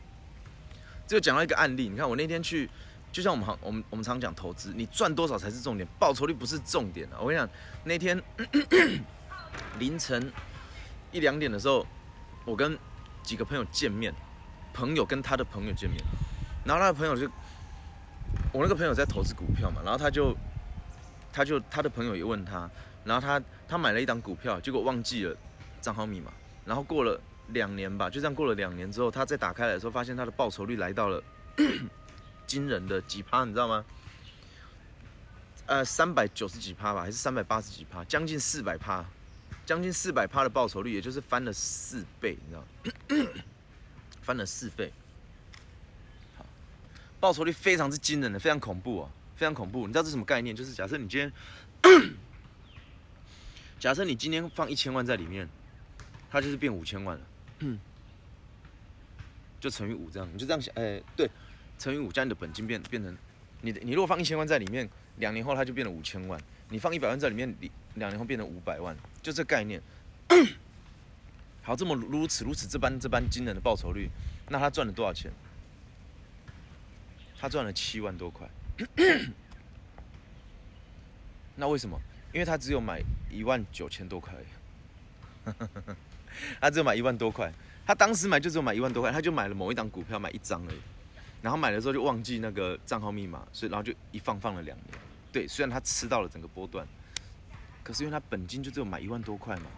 [1.08, 2.69] 这个讲到一个案例，你看我那天去。
[3.12, 7.15] 就像我们行，我们我们常讲投资，你赚多少才是重点，报酬率不是重点啊！
[7.21, 7.50] 我跟你讲，
[7.86, 8.21] 那天
[9.80, 10.30] 凌晨
[11.13, 11.88] 一两点的时候，
[12.43, 12.78] 我跟
[13.24, 14.13] 几个朋友见面，
[14.74, 16.04] 朋友跟他的朋友见面，
[16.65, 17.26] 然后他的朋友就，
[18.52, 20.36] 我那个朋友在投资股票嘛，然后他就，
[21.34, 22.69] 他就他的朋友也问他，
[23.04, 25.36] 然后他他买了一档股票，结果忘记了
[25.82, 26.32] 账号密码，
[26.65, 27.19] 然后过了
[27.50, 31.21] 两年吧，就这样过了两年之后，他再打开来的时候，发现他的报酬率来到了
[32.48, 33.84] 惊人的几趴，你知道吗？
[35.67, 39.04] 呃，三百九十几趴吧，还是三百八十几趴，将近四百趴，
[39.65, 43.32] 将近四百趴的报酬率，也就是翻了四倍，你知道吗？
[44.21, 44.93] 翻了四倍，
[47.26, 49.88] 报酬率非常之惊人的，非常恐怖哦，非常恐怖。
[49.88, 50.56] 你知道这是什么概念？
[50.56, 51.34] 就是假设你今天，
[53.80, 55.50] 假设你今天放一千万在里面，
[56.30, 57.26] 它就是变五千万了，
[59.60, 61.28] 就乘以五这样，你就这样想，哎、对，
[61.80, 63.18] 乘以五，将你的本金变变成
[63.62, 69.82] 你的，你如果放一千万在里面，两年后它就变成五千万；你放一百万在里面，你两年后变成五百万，就这概念。
[71.64, 74.12] 好，这么如此如此这般这般惊人的报酬率，
[74.48, 75.32] 那他赚了多少钱？
[77.39, 78.48] 他赚了七万多块。
[81.56, 82.00] 那为什么？
[82.34, 84.34] 因为他只有买一万九千多块
[86.60, 87.52] 他只有买一万多块。
[87.86, 90.80] 他当时买就只有买一万多块，他就买了某一档股票，买一张而已。
[91.41, 94.88] 然后买的时候就忘记那个账号密码，所以然后就一放放了两年。
[95.32, 96.88] 对，虽然他吃到了整个波段，
[97.84, 99.69] 可是因为他本金就只有买一万多块嘛，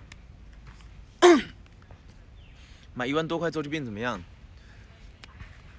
[2.96, 4.24] 买一万多块之后就变怎么样？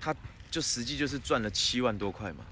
[0.01, 0.15] 他
[0.51, 2.45] 就实际就是赚了七万多块嘛。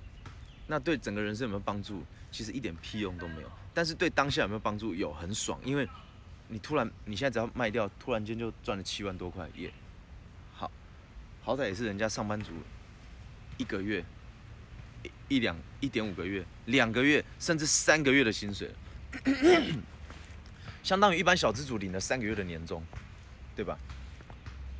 [0.66, 2.02] 那对整个人生有没有帮助？
[2.30, 3.50] 其实一点屁用都没有。
[3.72, 4.94] 但是对当下有没有帮助？
[4.94, 5.88] 有，很爽，因为
[6.48, 9.72] 你突然你现在只要卖掉，突然间就赚了七万多块，也
[10.54, 10.70] 好，
[11.42, 12.52] 好歹也是人家上班族
[13.58, 14.04] 一个月
[15.28, 18.70] 一两一点五个月、两个月甚至三个月的薪水，
[20.82, 22.82] 相当于一般小资主领了三个月的年终，
[23.54, 23.78] 对吧？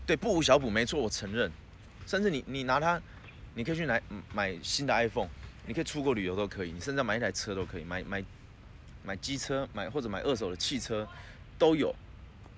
[0.06, 1.50] 对，不无小补，没错，我承认。
[2.06, 3.02] 甚至你你拿它，
[3.54, 5.28] 你可以去买买新的 iPhone，
[5.66, 8.24] 你可以出国旅游都可以，你甚至买一台车都可以，买买
[9.04, 11.06] 买机车，买或者买二手的汽车
[11.58, 11.94] 都有。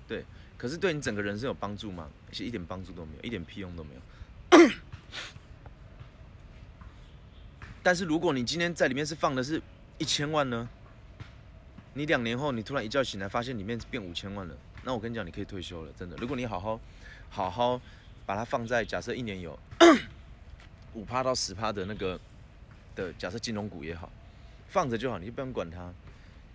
[0.07, 0.23] 对，
[0.57, 2.07] 可是对你整个人生有帮助吗？
[2.31, 4.01] 其实一点帮助都没有，一点屁用都没有。
[7.81, 9.61] 但是如果你今天在里面是放的是
[9.97, 10.69] 一千万呢？
[11.93, 16.15] 你两年后你突然一觉醒来发现里面变五千万了，那我跟你讲，你可以退休了，真的。
[16.17, 16.79] 如果你好好
[17.29, 17.81] 好好
[18.29, 19.57] 把它放在假设一年有
[20.93, 22.19] 五趴到十趴的那个
[22.95, 24.07] 的假设金融股也好，
[24.67, 25.91] 放着就好，你就不用管它。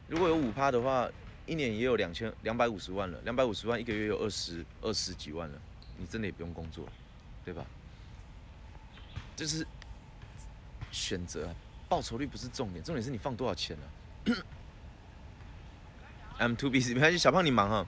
[0.06, 1.10] 如果有五趴的话，
[1.46, 5.60] 一年也有两千两百五十万了，两百五十万一个月有二十二十几万了，
[5.96, 6.86] 你真的也不用工作，
[7.44, 7.66] 对吧？
[9.34, 9.66] 这是
[10.92, 11.52] 选择，
[11.88, 13.84] 报酬率不是重点，重点是你放多少钱啊。
[16.38, 17.84] I'm too busy，没关系，小胖你忙哈。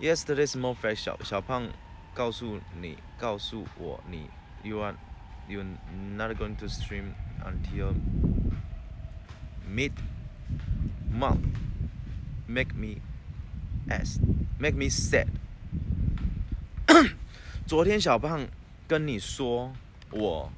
[0.00, 1.64] Yesterday's more fresh，小小胖
[2.13, 4.29] 告诉你，告诉我你，
[4.63, 4.95] you are
[5.47, 5.63] you
[6.15, 7.93] not going to stream until
[9.67, 9.91] mid
[11.11, 11.45] month.
[12.47, 13.01] Make me
[13.89, 14.19] as
[14.57, 15.27] make me sad.
[17.65, 18.47] 昨天小胖
[18.87, 19.73] 跟你说
[20.11, 20.51] 我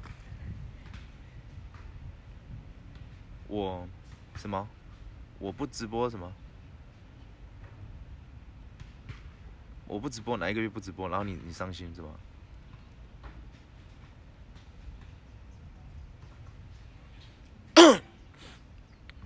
[3.48, 3.88] 我
[4.36, 4.68] 什么？
[5.40, 6.32] 我不直播什么？
[9.87, 11.07] 我不直播哪一个月不直播？
[11.07, 12.09] 然后你你伤心是吗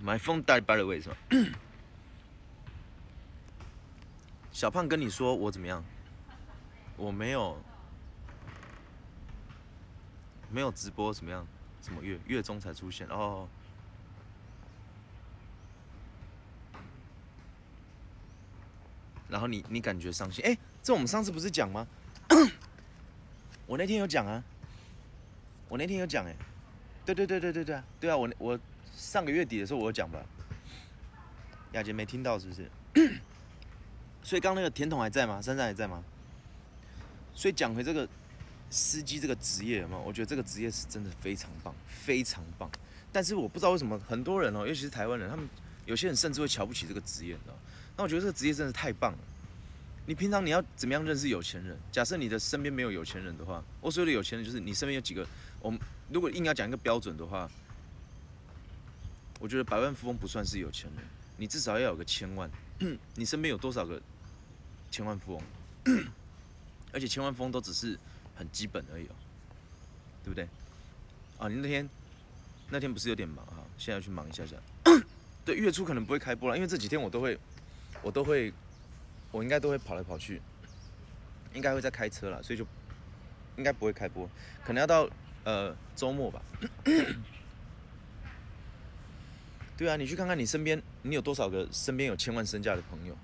[0.02, 1.16] ？My phone died by the way 是吗？
[4.52, 5.82] 小胖跟你说我怎么样？
[6.96, 7.56] 我没有，
[10.50, 11.46] 没有直播怎么样？
[11.82, 13.48] 什么月月中才出现哦？
[19.30, 20.44] 然后你你感觉伤心？
[20.44, 21.86] 哎，这我们上次不是讲吗？
[23.66, 24.42] 我那天有讲啊，
[25.68, 26.34] 我那天有讲哎，
[27.06, 28.58] 对对对对对对啊，对啊，我我
[28.96, 30.20] 上个月底的时候我有讲吧？
[31.72, 32.68] 雅杰没听到是不是？
[34.22, 35.40] 所以刚那个甜筒还在吗？
[35.40, 36.02] 珊珊还在吗？
[37.32, 38.06] 所以讲回这个
[38.68, 40.00] 司机这个职业有没有？
[40.02, 42.68] 我觉得这个职业是真的非常棒，非常棒。
[43.12, 45.48] 但是我不知道为什么很多人哦，尤其是台湾人，他们
[45.86, 47.54] 有些人甚至会瞧不起这个职业，你知道？
[48.00, 49.18] 那我觉得这个职业真的太棒了。
[50.06, 51.78] 你平常你要怎么样认识有钱人？
[51.92, 55.26] 假设你的身边没有有钱人的话，我所有的有钱人就是你身边有几个。
[55.60, 55.78] 我们
[56.10, 57.46] 如果硬要讲一个标准的话，
[59.38, 61.04] 我觉得百万富翁不算是有钱人，
[61.36, 62.50] 你至少要有个千万。
[63.14, 64.00] 你身边有多少个
[64.90, 65.42] 千万富翁？
[66.92, 67.98] 而且千万富翁都只是
[68.34, 69.14] 很基本而已哦，
[70.24, 70.48] 对不对？
[71.36, 71.86] 啊，你那天
[72.70, 74.56] 那天不是有点忙哈，现在去忙一下下。
[75.44, 77.38] 对，月初可能不会开播了，因为这几天我都会
[78.02, 78.52] 我都会
[79.30, 80.40] 我应该都会跑来跑去，
[81.54, 82.66] 应该会在开车啦，所以就
[83.56, 84.28] 应该不会开播，
[84.64, 85.08] 可能要到
[85.44, 86.42] 呃周末吧。
[89.76, 93.16] 对啊，你去看看你身边，你有多少个身边有千万身价的朋友？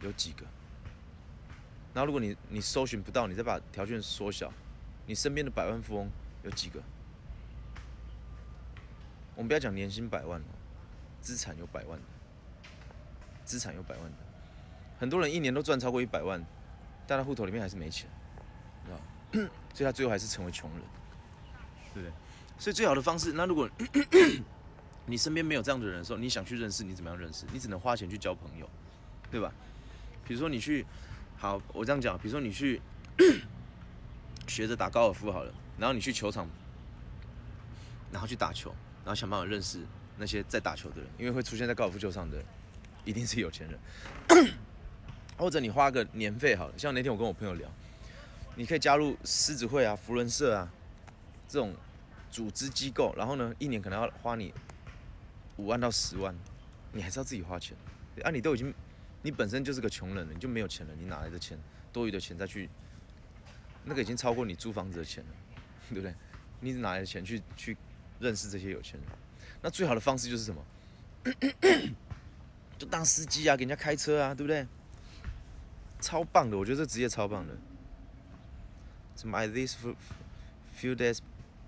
[0.00, 0.44] 有几个？
[1.92, 4.52] 然后如果你你搜寻不到，你再把条件缩小，
[5.06, 6.08] 你身边的百万富翁
[6.42, 6.80] 有几个？
[9.34, 10.44] 我们不要讲年薪百万哦，
[11.20, 12.04] 资产有百万的，
[13.44, 14.16] 资产有百万的，
[14.98, 16.42] 很多人一年都赚超过一百万，
[17.06, 18.08] 但他户头里面还是没钱，
[18.84, 19.50] 知道吧？
[19.74, 20.80] 所以他最后还是成为穷人，
[21.92, 22.12] 对不对？
[22.58, 23.68] 所以最好的方式，那如果
[25.06, 27.44] 你身边没有这样的人的时候，你想去认识，你怎么样认识？
[27.52, 28.68] 你只能花钱去交朋友，
[29.30, 29.52] 对吧？
[30.26, 30.86] 比如说你去，
[31.36, 32.80] 好，我这样讲，比如说你去
[34.48, 36.48] 学着打高尔夫好了，然后你去球场，
[38.10, 38.70] 然后去打球，
[39.04, 39.80] 然后想办法认识
[40.16, 42.46] 那些在打球的人，因为会出现在高尔夫球场的人，
[43.04, 43.78] 一定是有钱人。
[45.36, 47.68] 或者你花个年费好了，像那天我跟我朋友聊，
[48.54, 50.72] 你可以加入狮子会啊、福伦社啊
[51.48, 51.74] 这种
[52.30, 54.54] 组织机构，然后呢，一年可能要花你
[55.56, 56.32] 五万到十万，
[56.92, 57.76] 你还是要自己花钱。
[58.22, 58.72] 啊，你都已经，
[59.22, 61.58] 你本身就是个穷人了，你就没有钱了，你哪来的钱？
[61.92, 62.70] 多余的钱再去，
[63.84, 65.30] 那个已经超过你租房子的钱了，
[65.90, 66.14] 对不对？
[66.60, 67.76] 你哪来的钱去去
[68.20, 69.08] 认识这些有钱人？
[69.60, 70.64] 那最好的方式就是什么？
[72.78, 74.66] 就当司机啊，给人家开车啊，对不对？
[76.00, 77.56] 超棒的，我觉得这职业超棒的。
[79.16, 79.94] 什么 this few
[80.78, 81.18] few days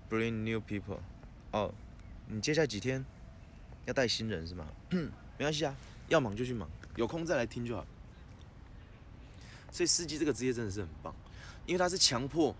[0.09, 0.99] bring new people？
[1.51, 1.73] 哦，
[2.27, 3.03] 你接下来几天
[3.85, 4.67] 要带新人是吗？
[4.91, 5.75] 没关系啊，
[6.09, 7.85] 要忙就去忙，有空再来听就好。
[9.71, 11.15] 所以司机这个职业真的是很棒，
[11.65, 12.53] 因为他是强迫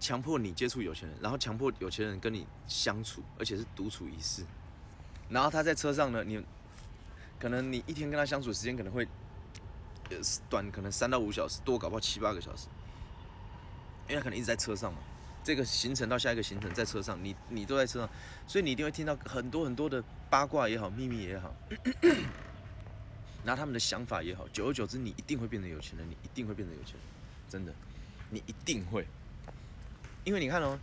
[0.00, 4.42] 强迫你接触有钱人，然后强迫有钱人跟你相处，而且是独处一室。
[5.28, 6.44] 然后他在车上呢，你
[7.38, 9.06] 可能你一天跟他相处时间可能会
[10.10, 10.16] 呃
[10.48, 12.68] 短，可能三到五小时，多搞不好七八个小时，
[14.08, 14.98] 因为他可能一直在车上嘛。
[15.42, 18.08] 这个行程到下一个行程在车上，你你都在车上，
[18.46, 21.54] 所以你一定会听到很多很多的八卦也好，秘密也好，
[23.44, 27.02] 然后他们的想法也好，久而久之，你一定会变得有钱人，你一定会变得有钱人，
[27.50, 27.74] 真的，
[28.30, 29.06] 你一定会，
[30.24, 30.80] 因为你看哦，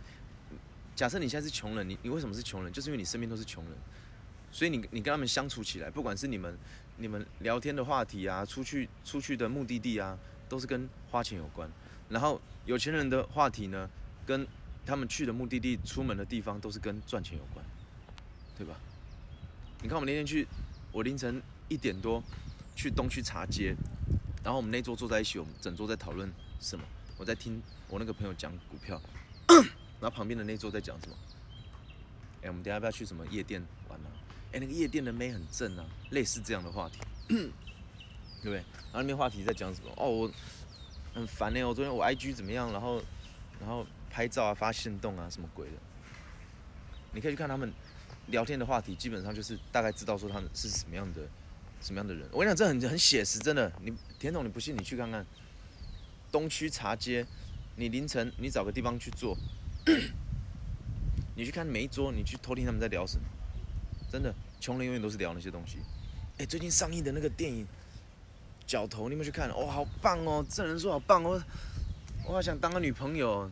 [0.94, 2.72] 假设你现在是穷人，你你为什么是穷人？
[2.72, 3.72] 就是因为你身边都是穷人，
[4.52, 6.56] 所以你你跟他们相处起来，不管是你们
[6.98, 10.16] 你们聊天的话题啊，出去出去的目的地啊，
[10.48, 11.68] 都是跟花钱有关。
[12.08, 13.88] 然后有钱人的话题呢，
[14.26, 14.46] 跟
[14.84, 17.64] 他们去的目的地、出门的地方都是跟赚钱有关，
[18.56, 18.76] 对吧？
[19.80, 20.46] 你看我们那天去，
[20.92, 22.22] 我凌晨一点多
[22.76, 23.74] 去东区茶街，
[24.44, 26.84] 然后我们那桌坐在一起，我们整桌在讨论什么？
[27.16, 29.00] 我在听我那个朋友讲股票，
[29.98, 31.16] 然后旁边的那桌在讲什么？
[32.42, 34.11] 哎、我们等下要不要去什么夜店玩啊？
[34.52, 37.46] 哎、那个夜店的妹很正啊，类似这样的话题， 对
[38.42, 38.56] 不对？
[38.56, 39.90] 然后那边话题在讲什么？
[39.96, 40.30] 哦，我
[41.14, 42.70] 很烦呢、我昨天我 IG 怎么样？
[42.70, 43.02] 然后
[43.58, 45.72] 然后拍照啊、发现动啊，什么鬼的？
[47.12, 47.72] 你可以去看他们
[48.26, 51.22] 聊天的话题，基本上就是大概知道说他们是什么样的
[51.80, 52.28] 什么样的人。
[52.30, 53.72] 我跟你讲，这很很写实，真的。
[53.80, 55.24] 你田总，你不信你去看看
[56.30, 57.26] 东区茶街，
[57.76, 59.36] 你凌晨你找个地方去坐，
[61.36, 63.24] 你去看每一桌，你去偷听他们在聊什么。
[64.12, 65.78] 真的，穷人永远都是聊那些东西。
[66.36, 67.64] 哎，最近上映的那个电影
[68.66, 69.48] 《角头》，你有没有去看？
[69.48, 70.44] 哦，好棒哦！
[70.50, 71.42] 这人说好棒哦，
[72.26, 73.50] 我好想当个女朋友。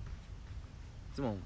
[1.14, 1.38] 这种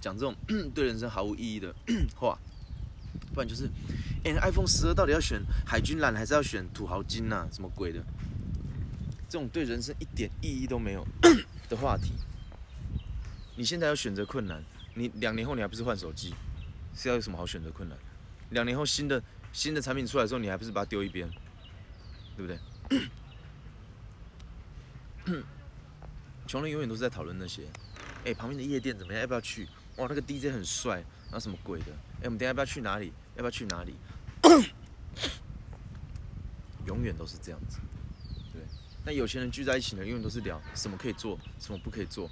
[0.00, 0.32] 讲这种
[0.72, 1.74] 对人生毫无意义的
[2.14, 2.38] 话，
[3.34, 3.68] 不然就是，
[4.24, 8.00] 哎、，iPhone 十二到底要选海军蓝还是要选土豪金呐、什么鬼的？
[9.28, 11.04] 这种对人生一点意义都没有
[11.68, 12.12] 的话题，
[13.56, 14.62] 你现在要选择困难，
[14.94, 16.32] 你两年后你还不是换手机？
[16.96, 17.96] 是要有什么好选择困难？
[18.50, 21.28] 两年后新的新的产品出来之后，你还不是把它丢一边，
[22.36, 22.52] 对不
[25.26, 25.40] 对？
[26.46, 27.64] 穷人永远都是在讨论那些，
[28.24, 29.20] 哎、旁边的夜店怎么样？
[29.20, 29.68] 要不要去？
[29.96, 31.86] 哇，那个 DJ 很帅，然后什么鬼的？
[32.20, 33.12] 哎、我们等下要不要去哪里？
[33.34, 33.96] 要不要去哪里？
[36.86, 37.78] 永远都是这样子，
[38.52, 38.62] 对。
[39.04, 42.30] 那有钱人聚在一起呢，永远都是聊什么可以做，什么不可以做。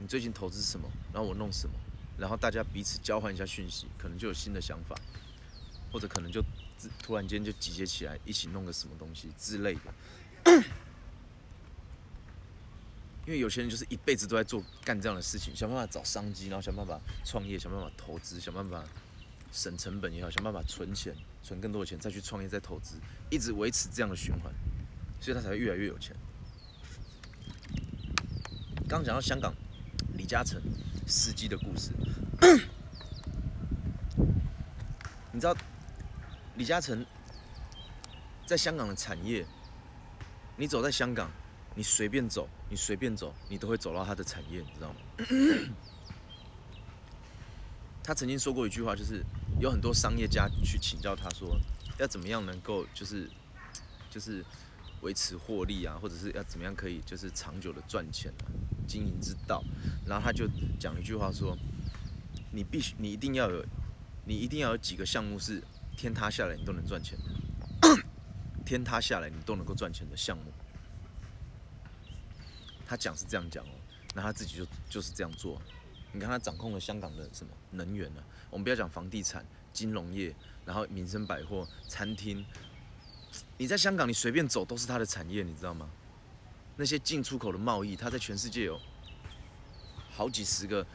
[0.00, 0.90] 你最近投资什么？
[1.12, 1.74] 然后我弄什么？
[2.20, 4.94] 然后大家彼此交换一下讯息，可能就有新的想法，
[5.90, 6.44] 或者可能就
[7.02, 9.80] 突然间就集结起来，一起弄个什么东西之类的。
[13.26, 18.84] 因为有些人就是一辈子都在做干这样的事情，想办法找商机，然后想办法创业，想办法投资，想办法
[19.52, 22.96] 省成本也好，想办法存钱，存更多的钱再去创业，再投资，
[23.30, 24.52] 一直维持这样的循环，
[25.20, 26.16] 所以他才会越来越有钱。
[28.88, 29.54] 刚讲到香港
[30.16, 30.60] 李嘉诚
[31.10, 31.90] 司机的故事，
[35.32, 35.54] 你知道
[36.54, 37.04] 李嘉诚
[38.46, 39.44] 在香港的产业，
[40.56, 41.28] 你走在香港，
[41.74, 44.96] 你随便走，你随便走，你都会走到他的产业，你知道吗？
[48.02, 49.24] 他曾经说过一句话，就是
[49.60, 51.60] 有很多商业家去请教他说，
[51.98, 53.28] 要怎么样能够就是
[54.08, 54.44] 就是
[55.02, 58.52] 维持获利啊，或者是要怎么样可以就是长久的赚钱啊，
[58.86, 59.64] 经营之道。
[60.06, 60.46] 然后他就
[60.78, 61.56] 讲一句话说，
[62.52, 63.64] 你必须你一定要有，
[64.26, 65.62] 你一定要有几个项目是
[65.96, 68.04] 天塌下来你都能赚钱的，
[68.64, 70.44] 天塌下来你都能够赚钱的项目。
[72.86, 73.70] 他讲是这样讲哦，
[74.14, 75.60] 那他自己就就是这样做。
[76.12, 80.34] 你看他掌控了香港的什么能源呢、我们不要讲房地产、金融业，
[80.66, 82.44] 然后民生百货、餐厅。
[83.60, 85.86] 你在香港，你随便走都是他的产业，你知道吗？
[86.76, 88.80] 那些进出口的贸易，他在全世界有
[90.08, 90.86] 好几十个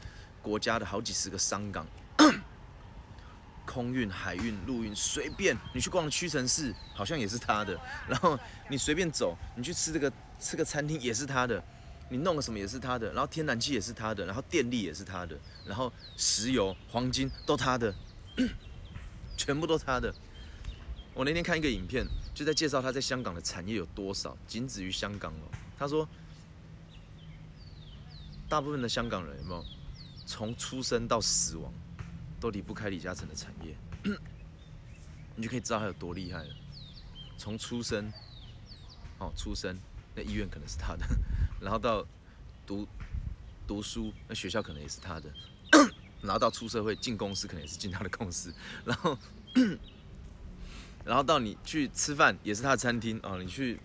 [0.41, 1.85] 国家的好几十个商港，
[3.67, 7.79] 空运、海运、陆运，随便你去逛屈臣氏，好像也是他的。
[8.09, 8.35] 然后
[8.67, 11.63] 你随便走，你去吃这个吃个餐厅也是他的。
[12.09, 15.37] 你弄个什么也是他的，然后天然气也是他的，然后电力也是他的，
[15.67, 17.93] 然后石油、黄金都他的，
[19.37, 20.11] 全部都他的。
[21.15, 25.47] 我那天看一个影片，就在介绍他在香港的产业有多少，仅止于香港哦。
[25.79, 26.07] 他说，
[28.49, 29.65] 大部分的香港人有没有
[30.25, 31.71] 从出生到死亡
[32.37, 33.73] 都离不开李嘉诚的产业，
[35.37, 36.53] 你就可以知道他有多厉害了。
[37.37, 38.11] 从出生，
[39.19, 39.79] 哦，出生
[40.15, 41.05] 那医院可能是他的。
[41.61, 42.05] 然后到
[42.67, 42.85] 读
[43.65, 45.29] 读书，那学校可能也是他的；
[46.21, 48.51] 然后到出社会进公司，可能也是进他的公司；
[48.83, 49.17] 然后，
[51.05, 53.79] 然后到你去吃饭，也是他的餐厅啊；你去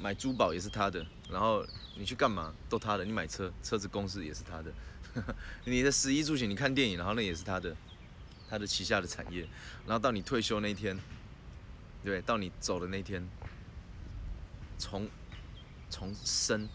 [0.00, 1.64] 买珠宝，也是他的；然后
[1.96, 4.72] 你去干嘛都他的；你买车，车子公司也是他的；
[5.64, 7.76] 你的十一住行，你看电影，然后那也是他的，
[8.48, 9.44] 他的旗下的产业；
[9.86, 10.98] 然后到你退休那一天，
[12.02, 13.28] 对，到你走的那天，
[14.78, 15.08] 从
[15.90, 16.68] 从生。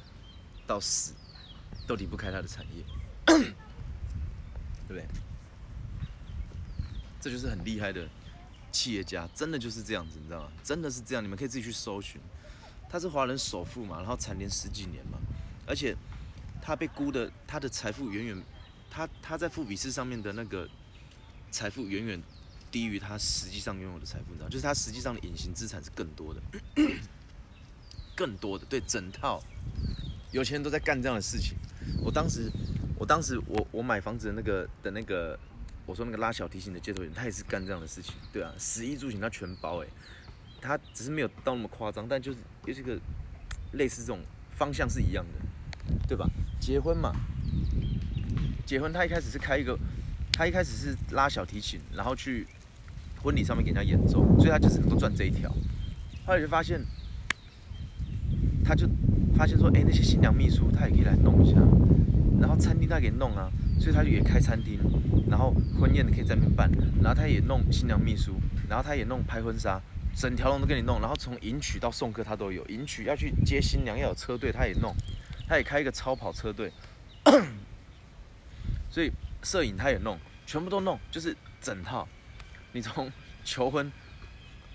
[0.68, 1.14] 到死
[1.88, 2.84] 都离不开他的产业，
[3.26, 3.38] 对
[4.86, 5.08] 不对？
[7.22, 8.06] 这就是很厉害的
[8.78, 10.52] 企业家，真的就是这样子，你知道吗？
[10.64, 12.22] 真的是这样，你们可以自己去搜寻。
[12.88, 15.18] 他是华人首富嘛，然后蝉联十几年嘛，
[15.66, 15.96] 而且
[16.62, 18.44] 他被估的，他的财富远远，
[18.90, 20.70] 他他在富比士上面的那个
[21.50, 22.22] 财富远远
[22.70, 26.42] 低于他实际上拥有的财富，你知道，就是他实际上的隐形资产是更多的，
[28.16, 29.42] 更多的，对，整套。
[30.32, 31.58] 有钱人都在干这样的事情。
[32.04, 32.52] 我当时，
[33.00, 35.40] 我当时，我我买房子的那个的那个，
[35.88, 39.88] 我说那个拉小提琴的接头员，他也是干这样的事情，对啊，十一住行他全包哎，
[40.62, 43.00] 他只是没有到那么夸张，但就是有这个
[43.72, 44.20] 类似这种
[44.56, 46.30] 方向是一样的，对吧？
[46.60, 47.16] 结婚嘛，
[48.66, 49.76] 结婚他一开始是开一个，
[50.32, 52.46] 他一开始是拉小提琴，然后去
[53.24, 55.50] 婚礼上面给人家演奏，所以他就是能够赚这一条。
[56.26, 56.86] 后来就发现，
[58.64, 58.88] 他就。
[59.38, 61.60] 发现说，哎，那些新娘秘书他也可以来弄一下，
[62.42, 64.80] 然后餐厅他给弄啊，所以他就也开餐厅，
[65.30, 66.70] 然后婚宴的可以在那边办，
[67.02, 68.36] 然后他也弄新娘秘书，
[68.68, 69.80] 然后他也弄拍婚纱，
[70.16, 74.94] 整条龙都给你弄，然后从迎娶到送客他都有，迎娶要去接新娘要有车队他也弄，
[75.48, 76.72] 他也开一个超跑车队，
[78.90, 79.12] 所以
[79.44, 82.08] 摄影他也弄，全部都弄，就是整套，
[82.72, 83.12] 你从
[83.44, 83.92] 求婚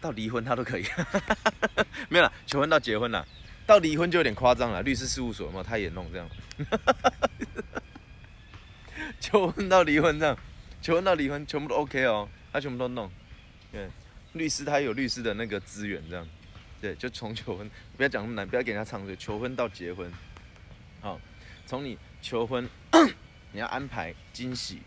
[0.01, 0.85] 到离婚他都可以，
[2.09, 3.27] 没有了，求婚到结婚了。
[3.65, 6.29] 到离婚就有点夸张了，律师事务所嘛，他也弄这样，
[9.31, 10.37] 求婚到离婚这样，
[10.83, 13.09] 求婚到离婚全部都 OK 哦，他全部都弄，
[13.71, 13.89] 对，
[14.33, 16.27] 律师他有律师的那个资源这样，
[16.81, 20.13] 对，就从求婚不要讲那么难，不要给人家唱对，求婚到结婚，
[21.01, 21.21] 好，
[21.67, 22.69] 从你求婚
[23.53, 24.83] 你要安排惊喜，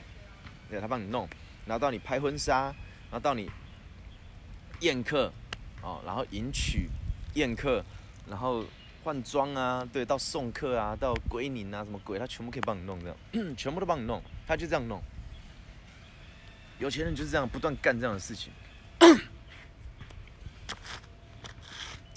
[0.69, 1.27] 对，他帮你弄，
[1.65, 2.63] 然后到你拍婚纱，
[3.09, 3.49] 然后到你
[4.81, 5.31] 宴客，
[5.81, 6.89] 哦，然后迎娶
[7.35, 7.83] 宴客。
[8.27, 8.65] 然后
[9.05, 13.15] 换装啊，对，到送客啊，到归宁啊，什么鬼，他全部可以帮你弄，这样，
[13.55, 14.99] 全部都帮你弄，他就这样弄。
[16.79, 18.51] 有钱人就是这样，不断干这样的事情。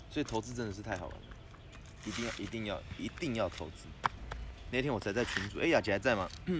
[0.08, 1.26] 所以投资真的是太好玩了，
[2.06, 3.86] 一定要，一定要，一定要投资。
[4.70, 6.26] 那天我才在群主，哎，雅洁还在吗？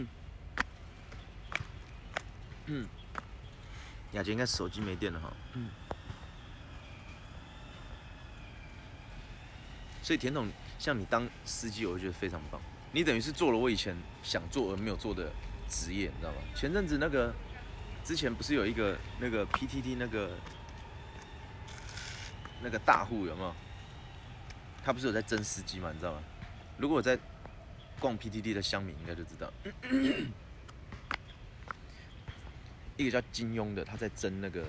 [4.12, 5.32] 雅洁应该手机没电了哈。
[5.54, 5.70] 嗯。
[10.08, 10.48] 所以田总
[10.78, 12.58] 像你当司机，我觉得非常棒。
[12.92, 15.30] 你等于是做了我以前想做而没有做的
[15.68, 16.36] 职业，你知道吗？
[16.56, 17.30] 前阵子那个
[18.02, 20.30] 之前不是有一个那个 PTT 那个
[22.62, 23.54] 那个大户有没有？
[24.82, 26.22] 他不是有在争司机嘛，你知道吗？
[26.78, 27.18] 如果我在
[28.00, 29.52] 逛 PTT 的乡民应该就知道，
[32.96, 34.64] 一个叫金庸的，他在争那个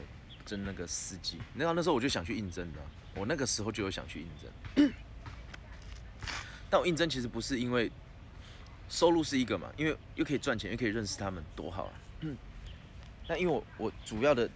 [0.46, 1.38] 争那个司机。
[1.54, 2.80] 你知道那时候我就想去应征的，
[3.16, 4.52] 我那个时候就有想去应征。
[6.70, 7.92] 但我应征其实不是因为
[8.90, 11.94] 收入是一个嘛，因为又可以赚钱，又可以认识他们，多好啊！
[13.28, 14.50] 那因为我我主要的，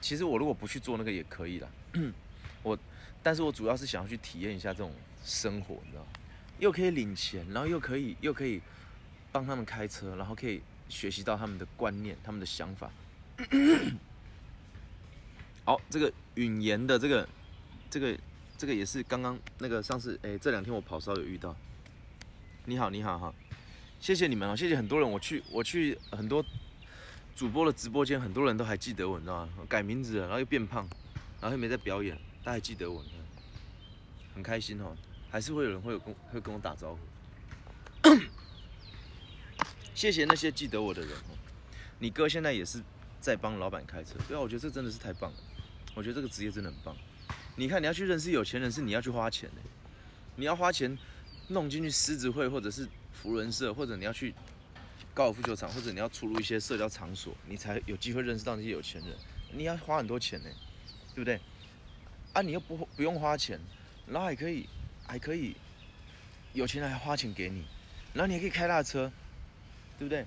[0.00, 1.68] 其实我如果不去做那个也可以啦。
[2.62, 2.78] 我，
[3.22, 4.92] 但是我主要是想要去体验一下这种
[5.24, 6.06] 生活，你知道？
[6.58, 8.60] 又可以领钱，然后又可以又可以
[9.32, 12.90] 帮他们开车，然后可以学习到他们的观念、他们的想法。
[15.64, 17.28] 好，这个允言的这个
[17.90, 18.16] 这个
[18.58, 21.54] 这个也是刚刚那个上次哎、这两天我跑烧有遇到。
[22.64, 23.32] 你好，你好哈，
[24.00, 26.44] 谢谢你们哦，谢谢很多人，我去我去很多
[27.36, 29.52] 主播的直播间，很多人都还记得我，你知道吗？
[29.68, 30.88] 改名字了，然后又变胖，
[31.40, 33.04] 然后又没在表演，大家还记得我，
[34.34, 34.96] 很开心哦，
[35.30, 36.98] 还是会有人会有跟会跟我打招呼。
[39.94, 41.38] 谢谢那些记得我的人哦。
[41.98, 42.82] 你哥现在也是
[43.20, 45.38] 在帮老板开车，对啊，我觉得这真的是太棒了。
[45.94, 46.96] 我觉得这个职业真的很棒。
[47.56, 49.62] 你看，你要去认识有钱人，是你要去花钱的，
[50.36, 50.96] 你要花钱
[51.48, 54.34] 弄进去狮子会，或者是福伦社，或者你要去
[55.14, 59.16] 高尔夫球场，或者你要出入一些社交场所，你才有机会认识到那些有钱人。
[59.52, 60.50] 你要花很多钱呢，
[61.14, 61.40] 对不对？
[62.34, 63.58] 啊，你又不不用花钱，
[64.06, 64.68] 然后还可以
[65.06, 65.56] 还可以
[66.52, 67.64] 有钱人还花钱给你，
[68.12, 69.10] 然后你还可以开大车，
[69.98, 70.26] 对不对？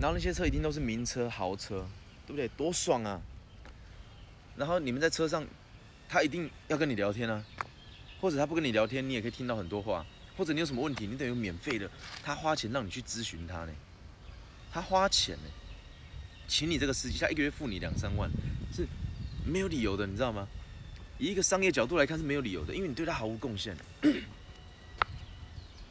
[0.00, 1.86] 然后那些车一定都是名车、豪车，
[2.26, 2.48] 对不对？
[2.56, 3.22] 多爽啊！
[4.56, 5.46] 然后你们在车上，
[6.12, 7.42] 他一定要跟你聊天啊，
[8.20, 10.04] 或者他不跟你聊天，你也可以听到很多话。
[10.36, 11.90] 或者你有什么问题，你等于免费的，
[12.22, 13.72] 他花钱让你去咨询他呢，
[14.70, 15.48] 他花钱呢，
[16.46, 18.30] 请你这个司机，他一个月付你两三万，
[18.70, 18.86] 是
[19.46, 20.46] 没有理由的，你知道吗？
[21.16, 23.74] 以一个商业角度来看是没有理由的，因为你对他毫无贡献，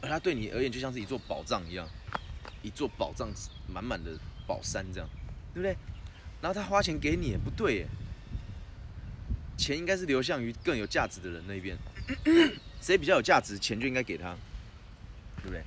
[0.02, 1.88] 而他对你而言就像是一座宝藏一样，
[2.60, 3.34] 一座宝藏
[3.66, 4.16] 满满的
[4.46, 5.10] 宝山这样，
[5.52, 5.76] 对不对？
[6.40, 7.88] 然后他花钱给你也，不对耶，
[9.62, 11.78] 钱应该是流向于更有价值的人那边，
[12.82, 14.34] 谁比较有价值，钱就应该给他，
[15.40, 15.62] 对不对？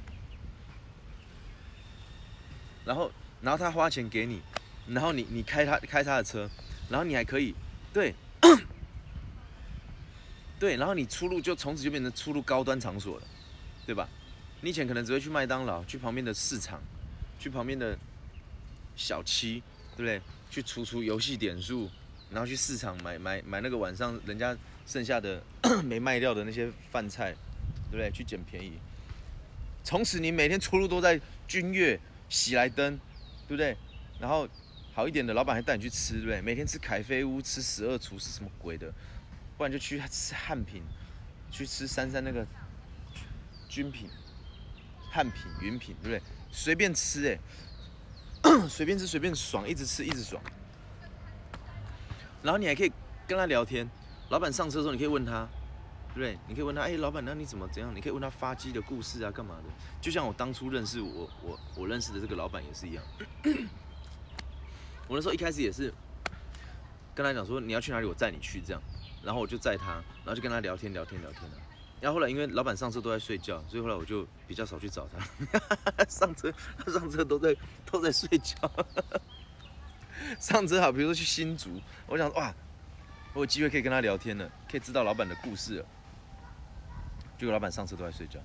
[2.84, 3.10] 然后，
[3.42, 4.42] 然后他花钱给你，
[4.90, 6.50] 然后你你开他开他的车，
[6.90, 7.56] 然后你还可以，
[7.94, 8.14] 对，
[10.60, 13.26] 对，然后你出入就从此就变成出入高端场所了，
[13.86, 14.10] 对吧？
[14.60, 16.82] 你以前可能只会去麦当劳，去旁边的市场，
[17.40, 17.98] 去旁边的
[18.98, 19.64] 小七，
[19.96, 20.22] 对不对？
[20.50, 21.90] 去除除游戏点数，
[22.36, 24.54] 然后去市场买买买那个晚上人家
[24.86, 25.42] 剩下的
[25.86, 27.34] 没卖掉的那些饭菜，
[27.90, 28.12] 对不对？
[28.12, 28.74] 去捡便宜。
[29.86, 31.18] 从此你每天出入都在
[31.48, 33.00] 君悦、喜来登，
[33.48, 33.78] 对不对？
[34.20, 34.46] 然后
[34.94, 36.42] 好一点的老板还带你去吃，对不对？
[36.42, 38.94] 每天吃凯菲屋，吃十二厨是什么鬼的？
[39.58, 40.84] 不然就去吃汉品，
[41.50, 42.46] 去吃三三那个
[43.70, 44.10] 军品、
[45.10, 46.22] 汉品、云品，对不对？
[46.52, 50.44] 随便吃哎、 随便吃随便爽，一直吃一直爽。
[52.46, 52.92] 然后你还可以
[53.28, 53.90] 跟他聊天，
[54.30, 55.48] 老板上车的时候你可以问他，
[56.14, 56.38] 对不对？
[56.48, 57.92] 你可以问他，哎、老板，那你怎么怎样？
[57.96, 59.64] 你可以问他发机的故事啊，干嘛的？
[60.00, 63.04] 就像我当初认识我我我认识的这个老板也是一样。
[65.10, 65.92] 我那时候一开始也是
[67.16, 68.82] 跟他讲说你要去哪里，我载你去这样，
[69.24, 71.58] 然后我就载他，然后就跟他聊天聊天聊天啊。
[72.00, 76.06] 然后后来因为老板上车都在睡觉，所以后来我就比较少去找他。
[76.08, 77.56] 上车他 上车都在
[77.90, 78.56] 都在睡觉。
[80.40, 82.54] 上车好，比如说去新竹，我想哇，
[83.34, 85.86] 我有机会可以跟他聊天了，可以知道老板的故事了。
[87.38, 88.40] 结果老板上车都在睡觉，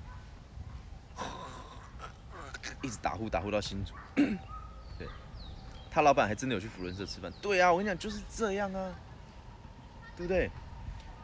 [2.83, 3.95] 一直打呼打呼到新竹。
[4.99, 5.07] 对，
[5.91, 7.33] 他老板还真的有去福伦社吃饭。
[7.41, 8.93] 对啊，我跟你讲就是这样啊，
[10.17, 10.51] 对不对？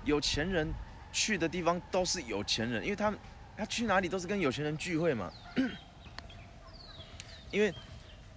[0.04, 0.72] 有钱人
[1.12, 3.18] 去的地方都是有钱人，因为他们
[3.56, 5.32] 他去哪里都是跟有钱人聚会嘛。
[7.50, 7.74] 因为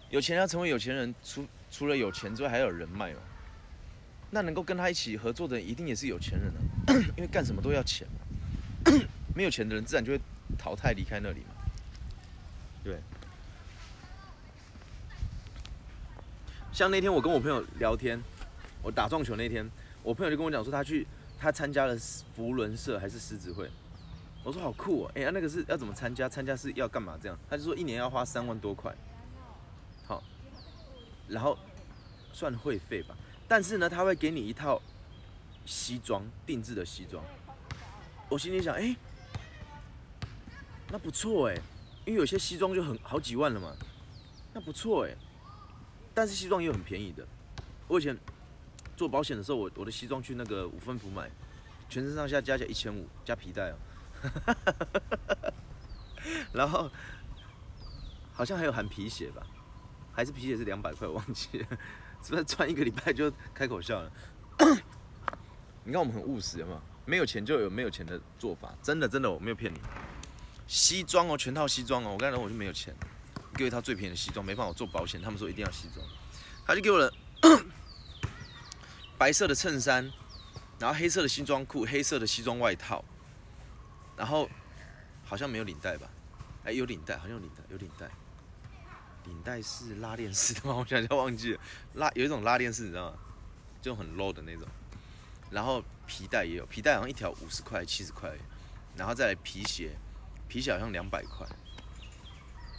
[0.09, 3.17] 有钱人要成为有钱人，除除了有钱之外，还有人脉哦。
[4.31, 6.59] 那能够跟他一起合作的，一定也是有钱人啊，
[7.17, 8.93] 因为干什么都要钱嘛。
[9.35, 10.19] 没有钱的人，自然就会
[10.57, 11.55] 淘汰离开那里嘛。
[12.83, 12.99] 对。
[16.71, 18.21] 像那天我跟我朋友聊天，
[18.81, 19.69] 我打撞球那天，
[20.03, 21.05] 我朋友就跟我讲说，他去
[21.39, 21.97] 他参加了
[22.35, 23.69] 福伦社还是狮子会。
[24.43, 26.29] 我说好酷哦，哎、呀，那个是要怎么参加？
[26.29, 27.17] 参加是要干嘛？
[27.21, 28.95] 这样，他就说一年要花三万多块，
[31.29, 31.57] 然后
[32.33, 33.15] 算会费吧。
[33.47, 34.81] 但是呢，他会给你一套
[35.65, 37.23] 西装，定制的西装。
[38.29, 38.95] 我心里想，哎、
[40.89, 41.55] 那不错哎，
[42.05, 43.75] 因为有些西装就很好几万了嘛，
[44.53, 45.15] 那不错哎。
[46.13, 47.25] 但是西装也有很便宜的。
[47.87, 48.17] 我以前
[48.97, 51.29] 做保险的时候，我我的西装去那个五分服买，
[51.89, 53.75] 全身上下加起来一千五，加皮带哦。
[56.53, 56.91] 然后
[58.33, 59.47] 好像还有含皮鞋吧，
[60.19, 61.67] 还是皮鞋是两百块，我忘记了。
[62.21, 64.11] 是不是穿一个礼拜就开口笑了？
[65.85, 66.81] 你看我们很务实，有没有？
[67.05, 69.79] 没有钱就有没有钱的做法，真的真的我没有骗你。
[70.67, 72.93] 西装哦，全套西装哦，我刚才我就没有钱，
[73.53, 76.05] 给我一套最便宜的西装，没办法我做保险，他们说一定要西装，
[76.67, 77.09] 他就给我了
[79.17, 80.11] 白色的衬衫，
[80.79, 83.05] 然后黑色的西装裤，黑色的西装外套，
[84.17, 84.49] 然后
[85.23, 86.09] 好像没有领带吧？
[86.65, 88.11] 哎，有领带，好像有领带，有领带。
[89.29, 90.75] 领带是拉链式的吗？
[90.81, 91.59] 我想想忘记了，
[91.93, 93.17] 拉有一种拉链式，你知道吗？
[93.81, 94.67] 就很 low 的那种。
[95.49, 98.29] 然后皮带也有，皮带好像一条五十块、七十块，
[98.97, 99.91] 然后再来皮鞋，
[100.47, 101.47] 皮鞋好像两百块。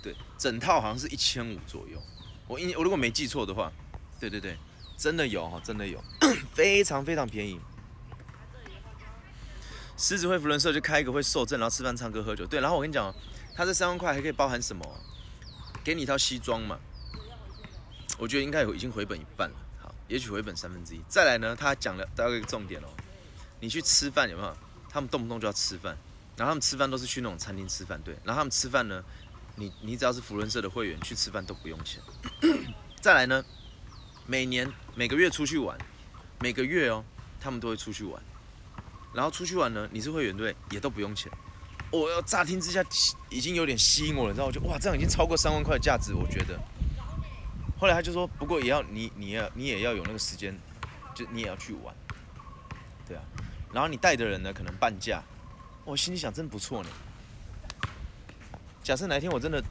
[0.03, 2.01] 对，整套好像是一千五左右。
[2.47, 3.73] 我印我如果没记错的话，
[4.19, 4.59] 对对对，
[4.97, 6.03] 真的有哈，真的有，
[6.53, 7.61] 非常非常便宜。
[9.97, 12.47] 狮子会福伦社就开一个会受赠，然后吃饭、唱歌、喝酒。
[12.47, 13.15] 对，然后我跟你讲，
[13.55, 14.83] 它这三万块还可以包含什么？
[15.83, 16.79] 给你一套西装嘛，
[18.19, 21.01] 我觉得应该有已经回本一半了，好，也许回本三分之一。
[21.09, 22.89] 再来呢，他讲了大概一个重点哦，
[23.61, 24.57] 你去吃饭有没有？
[24.89, 25.97] 他们动不动就要吃饭，
[26.37, 28.13] 然后他们吃饭都是去那种餐厅吃饭，对。
[28.25, 29.05] 然后他们吃饭呢，
[29.55, 32.03] 你你只要是福伦社的会员去吃饭都不用钱。
[33.01, 33.45] 再来呢，
[34.27, 35.79] 每年每个月出去玩，
[36.41, 37.05] 每个月哦，
[37.41, 38.21] 他们都会出去玩，
[39.15, 41.31] 然后出去玩呢，你是会员对，也都不用钱。
[41.91, 42.85] 我要乍听之下
[43.29, 44.47] 已经有点吸引我了，你知道？
[44.47, 46.59] 我就哇，这样已经超过三万块的价值，我觉得。
[47.79, 50.57] 后来他就说，不过也要你，你要你也要有那个时间，
[51.15, 51.95] 就你也要去玩，
[53.09, 53.23] 对啊。
[53.73, 55.23] 然后你带的人呢，可能半价。
[55.85, 56.89] 我心里想，真不错呢。
[58.83, 59.63] 假设哪一天我真的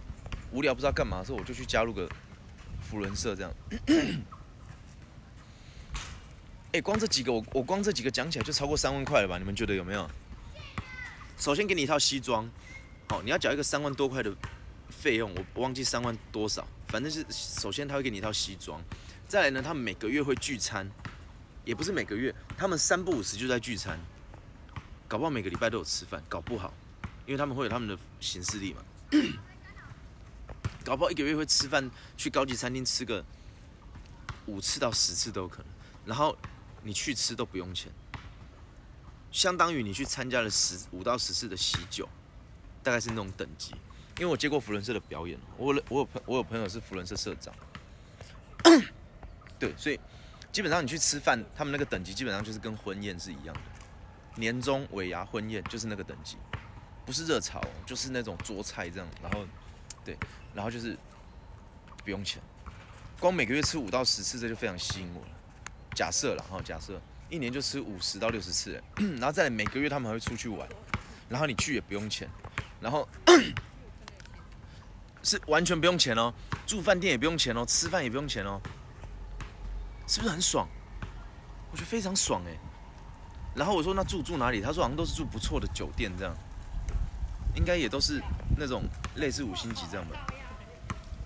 [0.51, 2.09] 无聊不知道干嘛的时候，我就去加入个
[2.81, 3.51] 福伦社这样。
[6.73, 9.37] 哎，光这几个，我我光这几个讲起来就超过三万块了吧？
[9.37, 10.09] 你们觉得有没有？
[11.39, 12.47] 首先给你一套西装，
[13.07, 14.35] 好，你要缴一个三万多块的
[14.89, 18.83] 费用，我忘记三万多少，反正是首先他会给你一套西装，
[19.25, 20.91] 再来呢，他们每个月会聚餐，
[21.63, 23.97] 也不是每个月，他们三不五时就在聚餐，
[25.07, 26.73] 搞不好每个礼拜都有吃饭，搞不好，
[27.25, 28.83] 因为他们会有他们的行事历嘛，
[30.83, 33.23] 搞不好一个月会吃饭，去高级餐厅吃个
[34.45, 35.67] 五次到十次都有可能，
[36.05, 36.37] 然后
[36.83, 37.89] 你去吃都不用钱。
[39.31, 42.07] 相当于你去参加了十五到十次的喜酒，
[42.81, 43.73] 大概是那种等级。
[44.17, 47.53] 因为我接过福伦社的表演，我我有朋我有朋友是福伦社社长，
[49.57, 49.97] 对，所以
[50.51, 53.61] 基本上你去吃饭，他们那个等级基本上就是跟婚宴是一样的，
[54.35, 56.35] 年终尾牙婚宴就是那个等级，
[57.05, 59.45] 不是热炒，就是那种桌菜这样，然后
[60.03, 60.17] 对，
[60.53, 60.97] 然后就是
[62.03, 62.41] 不用钱，
[63.21, 65.31] 光每个月吃五到十次，这就非常吸引我了。
[65.95, 66.99] 假设了哈，假设。
[67.29, 68.81] 一年就吃五十到六十次，
[69.19, 70.67] 然后再每个月他们还会出去玩，
[71.29, 72.27] 然后你去也不用钱，
[72.81, 73.07] 然后
[75.21, 76.33] 是完全不用钱哦，
[76.65, 78.59] 住饭店也不用钱哦，吃饭也不用钱哦，
[80.07, 80.67] 是不是很爽？
[81.71, 82.57] 我觉得非常爽哎。
[83.55, 84.61] 然后我说那住住哪里？
[84.61, 86.35] 他说好像都是住不错的酒店这样，
[87.55, 88.21] 应该也都是
[88.57, 88.83] 那种
[89.17, 90.15] 类似五星级这样的。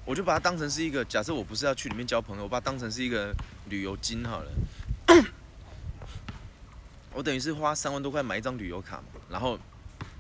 [0.06, 3.34] 我就把它当成是一个，假设我不是要去里面交朋友，我把它当成是一个
[3.70, 4.52] 旅游金好了。
[7.14, 9.58] 我等于是花三万多块买一张旅游卡嘛，然后，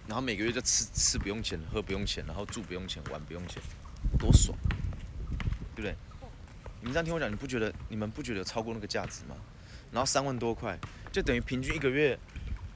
[0.07, 3.61] 然后每个月就吃吃不用钱，喝不用钱，然后住不用钱，玩不用钱，
[4.19, 4.55] 多爽，
[5.75, 5.95] 对不对？
[6.81, 9.35] 你们这样听我讲，你不觉得你们不觉得超过那个价值吗？
[9.91, 10.77] 然后三万多块，
[11.11, 12.17] 就等于平均一个月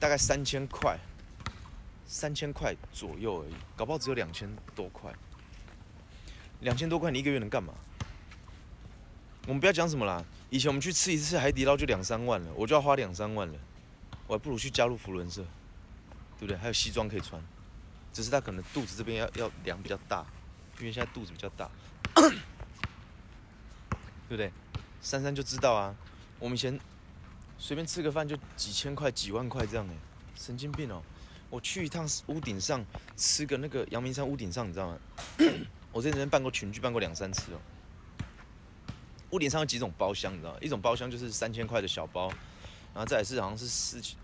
[0.00, 0.98] 大概三千块，
[2.06, 5.12] 三千块左右而已，搞不好只有两千多块，
[6.60, 7.72] 两千多块你一个月能干嘛？
[9.46, 13.54] 我们不要讲什么啦，以前我们去吃一次海底捞就两三万了，我就要花两三万了。
[14.28, 15.42] 我还不如去加入福伦社，
[16.38, 16.56] 对不对？
[16.56, 17.42] 还有西装可以穿，
[18.12, 20.24] 只是他可能肚子这边要要量比较大，
[20.78, 21.68] 因为现在肚子比较大，
[22.14, 22.30] 对
[24.28, 24.52] 不对？
[25.00, 25.96] 珊珊就知道啊，
[26.38, 26.78] 我们以前
[27.58, 29.94] 随便吃个饭就几千块、几万块这样哎，
[30.36, 31.02] 神经病哦！
[31.50, 32.84] 我去一趟屋顶上
[33.16, 34.98] 吃个那个阳明山屋顶上，你知道吗？
[35.90, 37.58] 我这边办过群聚，办过两三次哦。
[39.30, 40.58] 屋顶上有几种包厢，你知道？
[40.60, 42.30] 一种包厢就是三千块的小包。
[42.98, 44.18] 然后再来是好像是四千，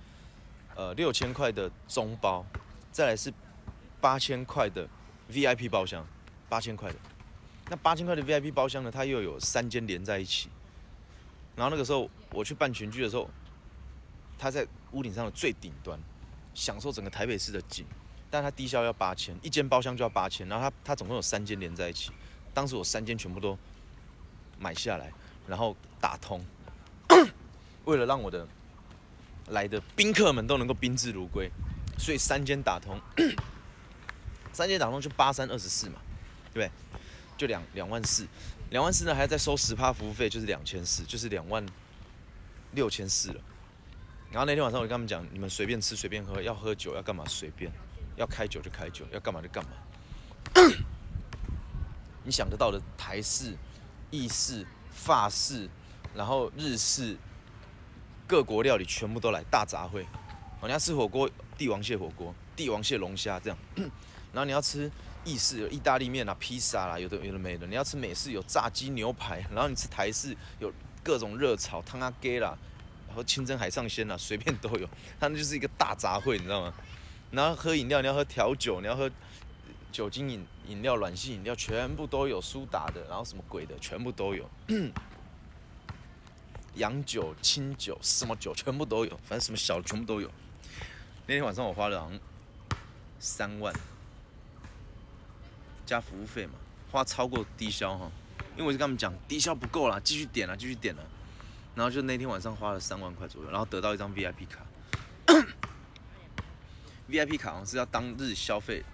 [0.74, 2.44] 呃六千块的中包，
[2.90, 3.32] 再来是
[4.00, 4.84] 八千块的
[5.30, 6.04] VIP 包厢，
[6.48, 6.96] 八千块的。
[7.68, 10.48] 那八千块的 VIP 包厢呢，它又有三间连在一起。
[11.54, 13.30] 然后那个时候我去办群聚的时候，
[14.36, 15.96] 它在屋顶上的最顶端，
[16.52, 17.86] 享受整个台北市的景。
[18.28, 20.48] 但它低消要八千，一间包厢就要八千。
[20.48, 22.10] 然后它它总共有三间连在一起，
[22.52, 23.56] 当时我三间全部都
[24.58, 25.12] 买下来，
[25.46, 26.44] 然后打通。
[27.84, 28.48] 为了让我的
[29.48, 31.50] 来的宾客们都能够宾至如归，
[31.98, 33.00] 所以三间打通，
[34.52, 36.00] 三间打通就八三二十四嘛，
[36.52, 36.98] 对不对？
[37.36, 38.26] 就两两万四，
[38.70, 41.66] 两万四呢，还要再收十趴服务费，就是两千四，就是两万
[42.72, 43.40] 六千四了。
[44.30, 47.70] 然后那天晚上我就跟他们讲，你们随便吃随便喝，要喝酒要干嘛随便，
[48.16, 49.70] 要开酒就开酒，要干嘛就干嘛。
[52.24, 53.56] 你想得到的台式、
[54.10, 55.68] 意式、法式，
[56.14, 57.16] 然后日式，
[58.26, 60.02] 各国料理全部都来大杂烩。
[60.60, 63.58] 哦，你要吃火锅，帝王蟹火锅、帝王蟹龙虾这样。
[64.32, 64.90] 然后你要吃
[65.24, 67.66] 意式，有意大利面啊、披萨啦，有的有的没的。
[67.66, 69.44] 你要吃美式，有炸鸡牛排。
[69.54, 70.72] 然后你吃台式，有
[71.02, 72.56] 各种热炒、汤啊、给啦，
[73.06, 74.88] 然后清蒸海上鲜啦， 随便都有。
[75.20, 76.74] 它那就是一个大杂烩，你知道吗？
[77.30, 79.10] 然后喝饮料，你要喝调酒，你要喝
[79.92, 82.40] 酒精饮饮料、软性饮料，全部都有。
[82.40, 84.48] 苏打的，然后什么鬼的，全部都有。
[86.74, 90.30] 洋酒、清酒，什么酒全部都有，反正什么小的全部都有。
[91.26, 92.20] 那天晚上我花了好像
[93.18, 93.74] 三万，
[95.86, 96.54] 加服务费嘛，
[96.90, 98.10] 花超过低消哈，
[98.56, 101.02] 因为我就跟他们讲低消不够啦，继续点啦，继续点啦。
[101.74, 104.64] 然后就那天晚上花了三万块左右，然后得到一张 VIP 卡，
[107.10, 108.84] VIP 卡好像是要当日消费，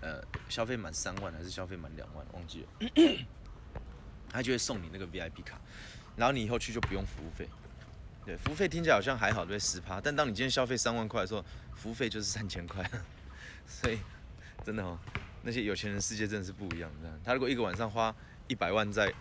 [0.00, 2.68] 呃，消费满三万还是消费满两万，忘记了，
[4.32, 5.60] 他就会送你那个 VIP 卡，
[6.16, 7.48] 然后你以后去就不用服务费。
[8.24, 10.00] 对，服务费听起来好像还好，对，十趴。
[10.00, 11.44] 但当你今天消费三万块的时候，
[11.74, 12.88] 服务费就是三千块，
[13.68, 13.98] 所以
[14.64, 14.98] 真的哦，
[15.42, 16.90] 那些有钱人世界真的是不一样。
[17.02, 18.14] 这样，他如果一个晚上花
[18.48, 19.12] 一百万在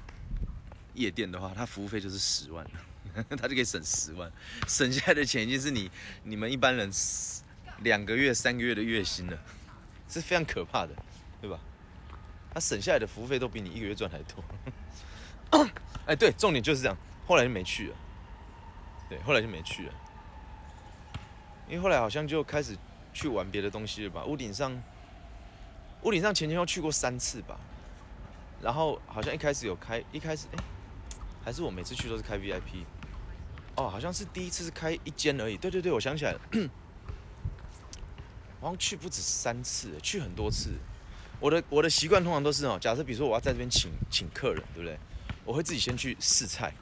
[0.93, 2.65] 夜店的话，他服务费就是十万，
[3.37, 4.31] 他就可以省十万，
[4.67, 5.91] 省下来的钱已经是你
[6.23, 6.89] 你们一般人
[7.79, 9.37] 两个月、三个月的月薪了，
[10.07, 10.95] 是非常可怕的，
[11.41, 11.59] 对吧？
[12.53, 15.65] 他省下来的服务费都比你一个月赚还多。
[16.05, 17.95] 哎，对，重点就是这样，后来就没去了。
[19.09, 19.93] 对，后来就没去了，
[21.67, 22.75] 因为后来好像就开始
[23.13, 24.23] 去玩别的东西了吧。
[24.25, 24.81] 屋顶上，
[26.01, 27.59] 屋顶上前前后去过三次吧，
[28.61, 30.63] 然后好像一开始有开，一开始哎，
[31.43, 32.85] 还是我每次去都是开 VIP，
[33.75, 35.57] 哦，好像是第一次是开一间而已。
[35.57, 36.39] 对对对，我想起来了，
[38.59, 40.71] 好像去不止三次，去很多次。
[41.39, 44.97] 我的我的习惯通常都是哦，假设比如说我要在这边请请客人，对不对？
[45.45, 46.73] 我会自己先去试菜。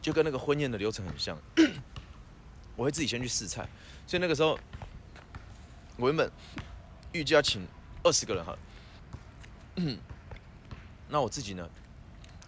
[0.00, 1.36] 就跟那个婚宴的流程很像，
[2.76, 3.68] 我会自己先去试菜，
[4.06, 4.56] 所以那个时候
[5.96, 6.30] 我原本
[7.12, 7.66] 预计要请
[8.04, 8.56] 二十个人哈，
[11.10, 11.68] 那我自己呢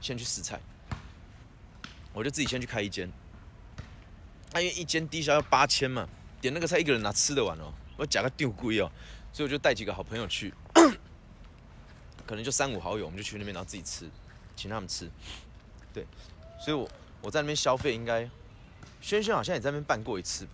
[0.00, 0.60] 先去试菜，
[2.12, 3.10] 我就自己先去开一间，
[4.52, 6.08] 那因为一间低消要八千嘛，
[6.40, 8.90] 点那个菜一个人哪吃得完哦，我假个丢龟哦，
[9.32, 10.54] 所以我就带几个好朋友去，
[12.24, 14.08] 可能就三五好友，我们就去那边然后自己吃，
[14.60, 15.10] 请他们吃，
[15.94, 16.06] 对，
[16.58, 16.86] 所以我。
[17.22, 18.26] 我在那边消费应该，
[19.02, 20.52] 轩轩好像也在那边办过一次吧，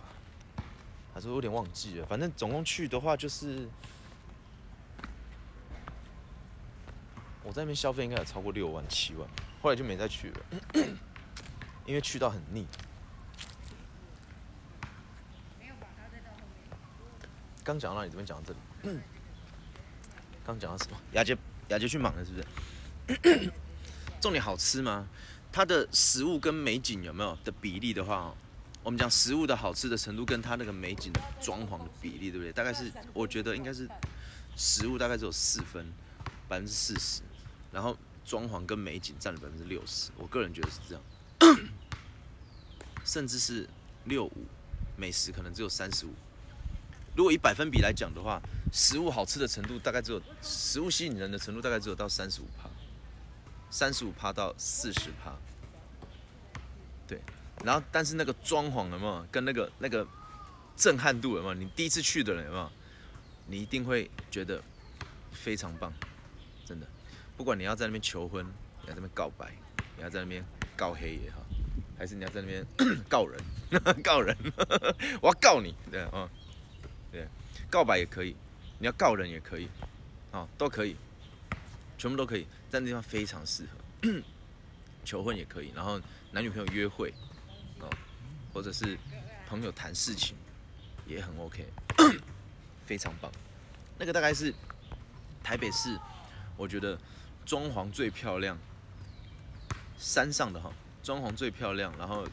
[1.13, 2.05] 还是有点忘记了。
[2.05, 3.69] 反正总共去的话就是，
[7.41, 9.25] 我在那边消费应该有超过六万七万，
[9.61, 10.45] 后来就没再去了，
[11.87, 12.67] 因为去到很腻。
[17.63, 18.51] 刚讲到你这边讲到这
[18.91, 18.99] 里，
[20.45, 20.97] 刚讲到什么？
[21.13, 21.37] 雅洁
[21.69, 23.53] 雅洁去忙了是不是？
[24.27, 25.07] 重点好吃吗？
[25.53, 28.35] 它的食物跟美景有没有的比例的话，
[28.83, 32.51] 我们讲食物的好吃的程度跟它那个美景的装潢的比例，对不对？
[32.51, 33.87] 大概是我觉得应该是
[34.57, 35.85] 食物大概只有四分，
[36.49, 37.21] 百分之四十，
[37.71, 40.11] 然后装潢跟美景占了百分之六十。
[40.17, 41.59] 我个人觉得是这样，
[43.05, 43.65] 甚至是
[44.03, 44.45] 六五，
[44.97, 46.13] 美食可能只有三十五。
[47.15, 48.41] 如果以百分比来讲的话，
[48.73, 52.69] 食物好吃的程度大概只有食物吸引人的程度大概只有到三十五帕。
[53.69, 55.35] 三十五趴到四十趴，
[57.07, 57.21] 对，
[57.63, 60.07] 然后但是那个装潢有没有跟那个那个
[60.75, 61.53] 震撼度有没有？
[61.53, 62.71] 你第一次去的人有没有？
[63.45, 64.61] 你一定会觉得
[65.31, 65.91] 非常棒，
[66.65, 66.87] 真的。
[67.35, 68.45] 不管你要在那边求婚，
[68.83, 69.51] 你要在那边告白，
[69.95, 70.43] 你要在那边
[70.75, 71.37] 告黑也好，
[71.97, 72.65] 还是你要在那边
[73.07, 73.39] 告人，
[74.03, 74.35] 告人，
[75.21, 76.29] 我要告你，对啊，
[77.11, 77.27] 对，
[77.69, 78.35] 告白也可以，
[78.79, 79.69] 你要告人也可以，
[80.31, 80.95] 啊，都可以。
[81.97, 84.21] 全部都可以，在那地方非常适合
[85.03, 85.99] 求婚也可以，然后
[86.31, 87.13] 男女朋友约会
[87.79, 87.89] 哦，
[88.53, 88.97] 或者是
[89.47, 90.35] 朋友谈事情
[91.05, 91.65] 也很 OK，
[92.85, 93.31] 非常棒。
[93.97, 94.53] 那个大概是
[95.43, 95.97] 台北市，
[96.55, 96.99] 我觉得
[97.45, 98.57] 装潢最漂亮，
[99.97, 100.71] 山上的哈，
[101.01, 102.27] 装潢最漂亮，然后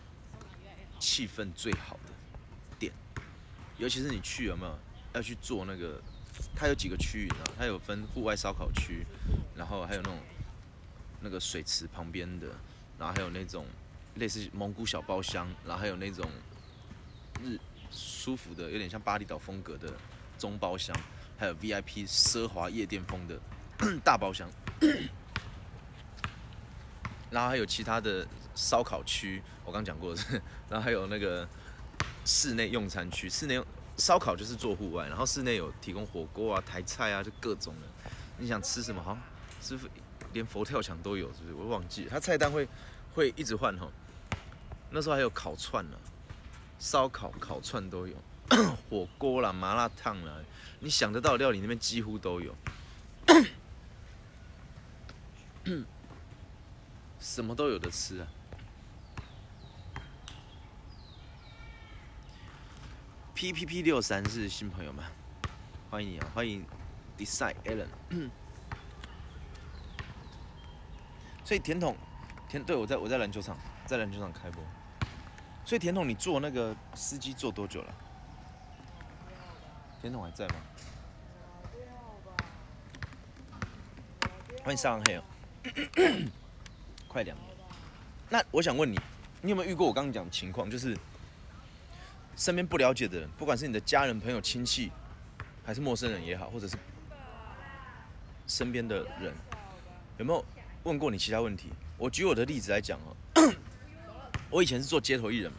[0.99, 2.13] 气氛最好的
[2.79, 2.93] 店，
[3.79, 4.79] 尤其是你去有没有
[5.15, 6.03] 要去做那个。
[6.55, 7.45] 它有几个区域呢？
[7.59, 9.07] 它有分户外烧烤区，
[9.57, 10.19] 然后还有那种
[11.21, 12.49] 那个水池旁边的，
[12.99, 13.67] 然后还有那种
[14.17, 16.29] 类似蒙古小包厢，然后还有那种
[17.43, 17.59] 日
[17.91, 19.93] 舒服的，有点像巴厘岛风格的
[20.39, 20.95] 中包厢，
[21.39, 23.39] 还有 VIP 奢华夜店风的
[24.05, 24.49] 大包厢。
[27.31, 30.23] 然后还有其他的烧烤区，我刚讲过的，
[30.71, 31.49] 然后还有那个
[32.25, 33.67] 室内用餐区，室内用
[33.97, 37.83] 烧烤就是做户外，然后室内有提供火锅啊、台菜啊，就各种的。
[38.39, 39.03] 你想吃什么？
[39.03, 39.23] 好像
[39.61, 39.79] 是
[40.33, 41.29] 连佛跳墙都有？
[41.33, 41.55] 是不是？
[41.55, 42.69] 我忘记了，它菜单会
[43.15, 43.89] 会一直换哈。
[44.91, 45.97] 那时候还有烤串呢，
[46.79, 48.17] 烧烤、烤串都有，
[48.91, 50.35] 火锅啦、麻辣烫啦，
[50.81, 52.55] 你想得到的料理那边几乎都有。
[57.19, 58.27] 什么都有的吃啊
[63.45, 65.05] ！P P P 六三是新朋友们，
[65.91, 66.27] 欢迎你啊！
[66.35, 66.65] 欢迎
[67.19, 67.89] Decide Allen。
[71.45, 71.95] 所以甜筒，
[72.49, 74.65] 甜对我在我在篮球场，在篮球场开播。
[75.63, 77.95] 所以甜筒，你做那个司机做多久了？
[80.01, 80.55] 甜筒还在吗？
[84.65, 85.23] 欢迎上黑哦。
[87.09, 87.47] 快两年，
[88.31, 88.99] 那我想问你，
[89.43, 90.71] 你有没有遇过我刚刚讲的情况？
[90.71, 90.97] 就是
[92.37, 94.91] 身边不了解的人，不管是你的家人、朋友、亲戚，
[95.65, 96.77] 还是陌生人也好，或者是
[98.47, 99.35] 身边的人，
[100.19, 100.45] 有没有
[100.83, 101.71] 问过你其他问题？
[101.97, 103.55] 我举我的例子来讲哦，
[104.51, 105.59] 我以前是做街头艺人嘛，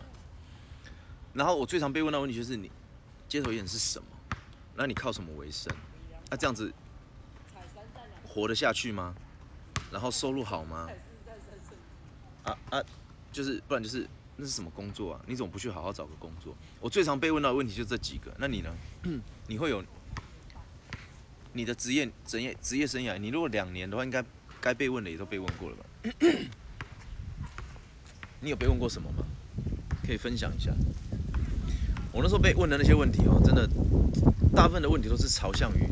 [1.34, 2.70] 然后我最常被问到问题就是你
[3.28, 4.06] 街头艺人是什么？
[4.76, 5.74] 那你靠什么为生？
[6.30, 6.74] 那这样子
[8.28, 9.16] 活得下去吗？
[9.92, 10.90] 然后收入好吗？
[12.44, 12.84] 啊啊，
[13.32, 14.08] 就是不然就是
[14.38, 15.22] 那是什么工作啊？
[15.28, 16.54] 你怎么不去好好找个工作？
[16.82, 18.34] 我最常被问到的问题就这几个。
[18.38, 18.76] 那你呢？
[19.48, 19.84] 你会有
[21.54, 23.18] 你的职业职业职业生涯？
[23.18, 24.24] 你如果两年的话，应该
[24.60, 25.86] 该被问的也都被问过了吧？
[28.42, 29.24] 你有被问过什么吗？
[30.06, 30.72] 可以分享一下。
[32.12, 33.66] 我那时候被问的那些问题哦，真的
[34.54, 35.88] 大部分的问题都是朝向于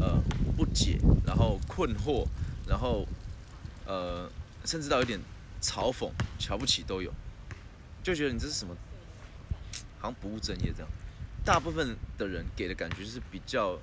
[0.00, 0.18] 呃
[0.56, 2.26] 不解，然后困惑，
[2.66, 3.06] 然后
[3.86, 4.30] 呃
[4.64, 5.20] 甚至到有点。
[5.62, 7.10] 嘲讽、瞧不起都有，
[8.06, 8.72] 就觉得你这是什么，
[9.98, 10.88] 好像不务正业这样。
[11.44, 13.76] 大部分的人给的感觉是比较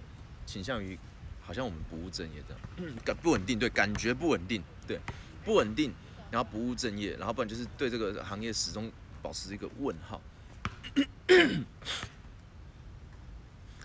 [0.45, 0.97] 倾向于，
[1.41, 4.97] 好像我们不务正业这样，感不稳定，对，感觉不稳定，对，
[5.43, 5.93] 不稳定，
[6.31, 8.89] 然后不务正业，然后不然就是对这个行业始终
[9.21, 10.21] 保持一个问号。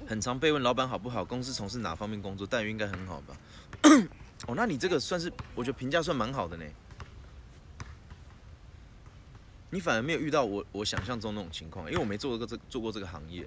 [0.06, 3.36] 很常被问老板好不好，公司从事哪方面工作，待遇应该很好吧？
[4.46, 6.64] 哦，那你这个算是，我觉得评价算蛮好的呢。
[9.70, 13.46] 你反而没有遇到我我想象中那种情况，因为我没做过这做过这个行业，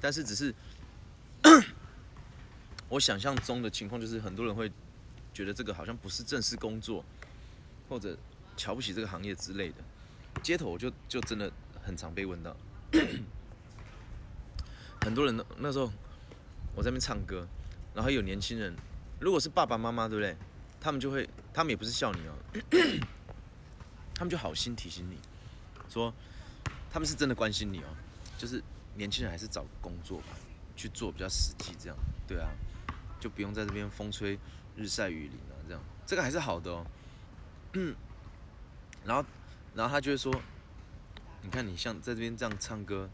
[0.00, 0.54] 但是只是
[2.88, 4.70] 我想象中的情况就是很多人会
[5.34, 7.04] 觉得这个好像不是正式工作，
[7.88, 8.16] 或者
[8.56, 9.76] 瞧不起这个行业之类的。
[10.42, 11.50] 街头我就就真的
[11.82, 12.56] 很常被问到，
[15.02, 15.92] 很多人那时候
[16.74, 17.46] 我在那边唱歌，
[17.94, 18.74] 然后有年轻人，
[19.20, 20.36] 如果是爸爸妈妈对不对？
[20.80, 22.34] 他们就会他们也不是笑你哦，
[24.16, 25.16] 他们就好心提醒你。
[25.92, 26.12] 说
[26.90, 27.88] 他们是真的关心你哦，
[28.38, 28.62] 就是
[28.96, 30.28] 年轻人还是找工作吧，
[30.74, 32.48] 去做比较实际这样，对啊，
[33.20, 34.38] 就不用在这边风吹
[34.74, 36.86] 日晒雨淋啊，这样这个还是好的哦。
[39.04, 39.24] 然后
[39.74, 40.32] 然后他就会说，
[41.42, 43.06] 你看你像在这边这样唱歌，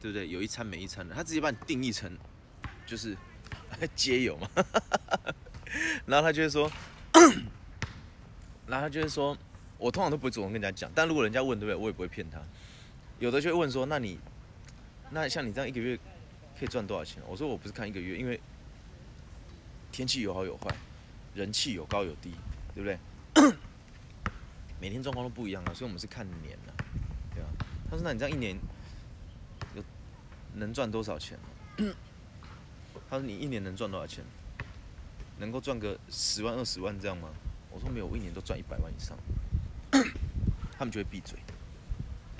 [0.00, 0.28] 对不对？
[0.28, 2.18] 有一餐没一餐的，他直接把你定义成
[2.84, 3.16] 就是
[3.94, 4.50] 街友嘛，
[6.04, 6.68] 然后他就会说，
[8.66, 9.38] 然后他就会说。
[9.78, 11.74] 我通常都不会主动跟人家讲，但如果人家问，对不对？
[11.74, 12.40] 我也不会骗他。
[13.18, 14.18] 有的就会问说：“那你，
[15.10, 15.96] 那像你这样一个月
[16.58, 18.40] 可以赚多少钱？”我说：“我不是看一个月，因为
[19.92, 20.74] 天气有好有坏，
[21.34, 22.32] 人气有高有低，
[22.74, 22.98] 对不对？
[24.80, 26.72] 每天状况都不一样啊，所以我们是看年的，
[27.34, 27.48] 对吧？”
[27.90, 28.58] 他说：“那你这样一年
[29.74, 29.82] 有
[30.54, 31.38] 能赚多少钱？”
[33.08, 34.24] 他说：“你一年能赚多少钱？
[35.38, 37.30] 能够赚个十万二十万这样吗？”
[37.72, 39.16] 我说：“没有，我一年都赚一百万以上。”
[40.78, 41.38] 他们就会闭嘴。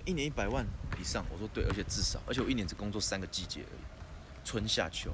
[0.04, 0.64] 一年一百万
[1.00, 3.80] 以上，我说对，而且至少，而且我一年只工作三个季节而已，
[4.44, 5.10] 春夏秋，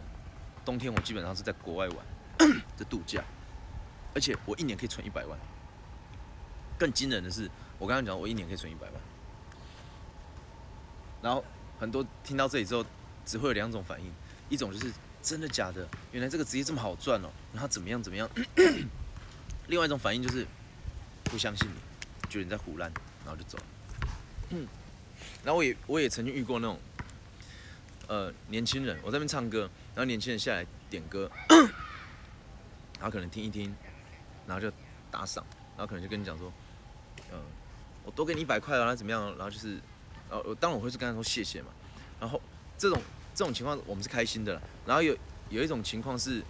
[0.64, 1.96] 冬天我基本上是在国外玩，
[2.76, 3.22] 在度假，
[4.14, 5.38] 而且我一年可以存一百万。
[6.78, 9.00] 更惊人的是，我刚刚讲我一年可以存一百万，
[11.22, 11.42] 然后
[11.78, 12.84] 很多听到这里之后，
[13.24, 14.12] 只会有两种反应，
[14.50, 14.92] 一种就是
[15.22, 18.28] 真的假的，原来这个职业这么好赚哦，然后怎么样怎么样，
[19.68, 20.46] 另外一种反应就是
[21.24, 21.74] 不相信你。
[22.28, 22.90] 觉得你在胡乱，
[23.24, 23.64] 然后就走了。
[25.44, 26.78] 然后我也我也曾经遇过那种，
[28.06, 31.30] 呃，年轻人，我在那边唱歌，然后年轻人下来点歌，
[32.98, 33.74] 然后可能听一听，
[34.46, 34.70] 然后就
[35.10, 35.44] 打赏，
[35.76, 36.52] 然后可能就跟你讲说，
[37.32, 37.40] 嗯，
[38.04, 39.24] 我多给你一百块啊，怎么样？
[39.36, 39.80] 然后就是，
[40.30, 41.68] 然后当然我会是跟他说谢谢嘛。
[42.20, 42.40] 然后
[42.78, 43.00] 这种
[43.34, 44.62] 这种情况我们是开心的了。
[44.86, 45.16] 然后有
[45.50, 46.42] 有一种情况是，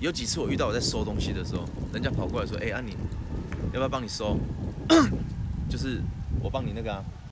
[0.00, 2.96] 有几次我遇到我在收东西的时候，人家跑过来说，哎，阿你。
[3.72, 4.38] 要不要帮你收？
[5.74, 6.00] 就是
[6.40, 7.04] 我帮你那个啊，